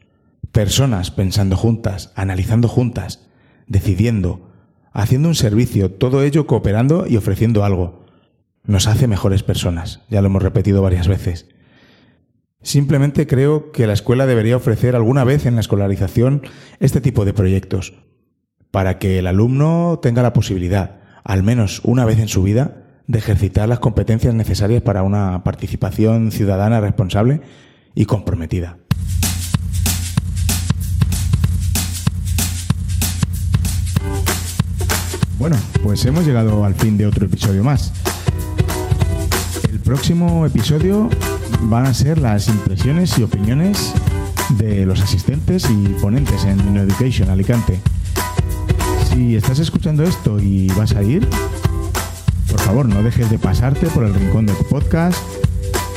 personas 0.52 1.10
pensando 1.10 1.58
juntas, 1.58 2.12
analizando 2.14 2.68
juntas, 2.68 3.26
decidiendo, 3.66 4.52
haciendo 4.94 5.28
un 5.28 5.34
servicio, 5.34 5.90
todo 5.90 6.22
ello 6.22 6.46
cooperando 6.46 7.08
y 7.08 7.18
ofreciendo 7.18 7.66
algo. 7.66 8.06
Nos 8.68 8.88
hace 8.88 9.08
mejores 9.08 9.44
personas, 9.44 10.02
ya 10.10 10.22
lo 10.22 10.28
hemos 10.28 10.44
repetido 10.44 10.82
varias 10.82 11.08
veces. 11.08 11.48
Simplemente 12.62 13.26
creo 13.26 13.72
que 13.72 13.88
la 13.88 13.94
escuela 13.94 14.26
debería 14.26 14.58
ofrecer 14.58 14.94
alguna 14.94 15.24
vez 15.24 15.46
en 15.46 15.56
la 15.56 15.62
escolarización 15.62 16.42
este 16.82 17.00
tipo 17.00 17.24
de 17.24 17.32
proyectos, 17.32 17.94
para 18.70 19.00
que 19.00 19.20
el 19.20 19.28
alumno 19.28 20.00
tenga 20.02 20.22
la 20.22 20.34
posibilidad, 20.34 21.00
al 21.24 21.44
menos 21.44 21.80
una 21.86 22.04
vez 22.04 22.20
en 22.20 22.28
su 22.28 22.44
vida, 22.44 22.84
de 23.08 23.20
ejercitar 23.20 23.70
las 23.70 23.80
competencias 23.80 24.34
necesarias 24.34 24.82
para 24.82 25.02
una 25.02 25.46
participación 25.46 26.34
ciudadana 26.34 26.82
responsable 26.82 27.40
y 27.96 28.04
comprometida. 28.04 28.80
Bueno, 35.40 35.56
pues 35.82 36.04
hemos 36.04 36.26
llegado 36.26 36.66
al 36.66 36.76
fin 36.76 36.98
de 36.98 37.06
otro 37.06 37.28
episodio 37.28 37.64
más. 37.64 37.94
El 39.88 39.94
próximo 39.94 40.46
episodio 40.46 41.10
van 41.62 41.86
a 41.86 41.94
ser 41.94 42.18
las 42.18 42.50
impresiones 42.50 43.18
y 43.18 43.24
opiniones 43.24 43.94
de 44.58 44.86
los 44.86 45.00
asistentes 45.00 45.66
y 45.70 45.94
ponentes 46.02 46.44
en 46.44 46.60
InnoEducation 46.60 47.30
Alicante. 47.30 47.80
Si 49.10 49.38
estás 49.38 49.60
escuchando 49.60 50.04
esto 50.04 50.42
y 50.42 50.68
vas 50.76 50.94
a 50.94 51.04
ir, 51.04 51.26
por 52.52 52.60
favor, 52.60 52.86
no 52.86 53.02
dejes 53.02 53.30
de 53.30 53.40
pasarte 53.40 53.88
por 53.88 54.04
el 54.04 54.14
rincón 54.14 54.46
de 54.46 54.54
tu 54.56 54.66
podcast, 54.66 55.18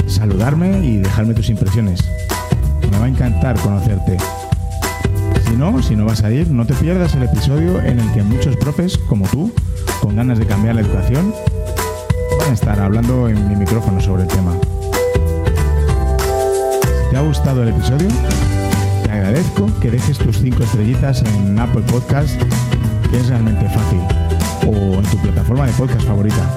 saludarme 0.06 0.86
y 0.86 0.98
dejarme 0.98 1.34
tus 1.34 1.50
impresiones. 1.50 2.00
Me 2.92 2.96
va 2.96 3.06
a 3.06 3.08
encantar 3.08 3.58
conocerte. 3.58 4.18
Si 5.48 5.56
no, 5.56 5.82
si 5.82 5.96
no 5.96 6.04
vas 6.04 6.22
a 6.22 6.30
ir, 6.30 6.48
no 6.48 6.64
te 6.64 6.74
pierdas 6.74 7.16
el 7.16 7.24
episodio 7.24 7.80
en 7.80 7.98
el 7.98 8.12
que 8.12 8.22
muchos 8.22 8.56
profes, 8.56 8.96
como 8.96 9.26
tú, 9.26 9.52
con 10.00 10.14
ganas 10.14 10.38
de 10.38 10.46
cambiar 10.46 10.76
la 10.76 10.82
educación, 10.82 11.34
estar 12.52 12.80
hablando 12.80 13.28
en 13.28 13.48
mi 13.48 13.56
micrófono 13.56 14.00
sobre 14.00 14.22
el 14.22 14.28
tema. 14.28 14.52
Te 17.10 17.16
ha 17.16 17.20
gustado 17.20 17.62
el 17.62 17.68
episodio, 17.68 18.08
te 19.04 19.10
agradezco 19.10 19.68
que 19.80 19.90
dejes 19.90 20.18
tus 20.18 20.38
5 20.38 20.62
estrellitas 20.62 21.22
en 21.22 21.58
Apple 21.58 21.82
Podcast, 21.82 22.40
que 23.10 23.18
es 23.18 23.28
realmente 23.28 23.68
fácil 23.68 24.00
o 24.66 24.94
en 24.94 25.02
tu 25.04 25.16
plataforma 25.18 25.66
de 25.66 25.72
podcast 25.72 26.02
favorita. 26.02 26.48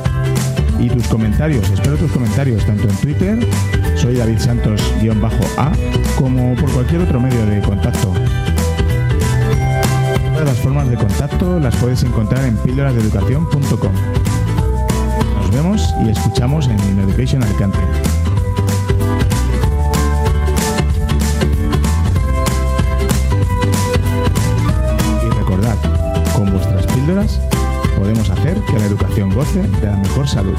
Y 0.80 0.90
tus 0.90 1.08
comentarios, 1.08 1.70
espero 1.70 1.96
tus 1.98 2.12
comentarios 2.12 2.66
tanto 2.66 2.90
en 2.90 2.96
Twitter, 2.98 3.48
soy 3.96 4.16
David 4.16 4.40
Santos-A, 4.40 5.72
como 6.16 6.56
por 6.56 6.72
cualquier 6.72 7.02
otro 7.02 7.20
medio 7.20 7.46
de 7.46 7.62
contacto. 7.62 8.14
Todas 10.34 10.46
las 10.46 10.58
formas 10.58 10.90
de 10.90 10.96
contacto 10.96 11.60
las 11.60 11.76
puedes 11.76 12.04
encontrar 12.04 12.46
en 12.46 12.58
píldorasdeeducación.com. 12.58 14.43
Vemos 15.54 15.94
y 16.04 16.10
escuchamos 16.10 16.68
en 16.68 16.80
Education 17.00 17.44
Alicante. 17.44 17.78
Y 25.24 25.30
recordad, 25.30 25.78
con 26.36 26.52
vuestras 26.52 26.88
píldoras 26.88 27.40
podemos 27.96 28.32
hacer 28.32 28.60
que 28.62 28.80
la 28.80 28.86
educación 28.86 29.30
goce 29.30 29.62
de 29.62 29.86
la 29.86 29.98
mejor 29.98 30.28
salud. 30.28 30.58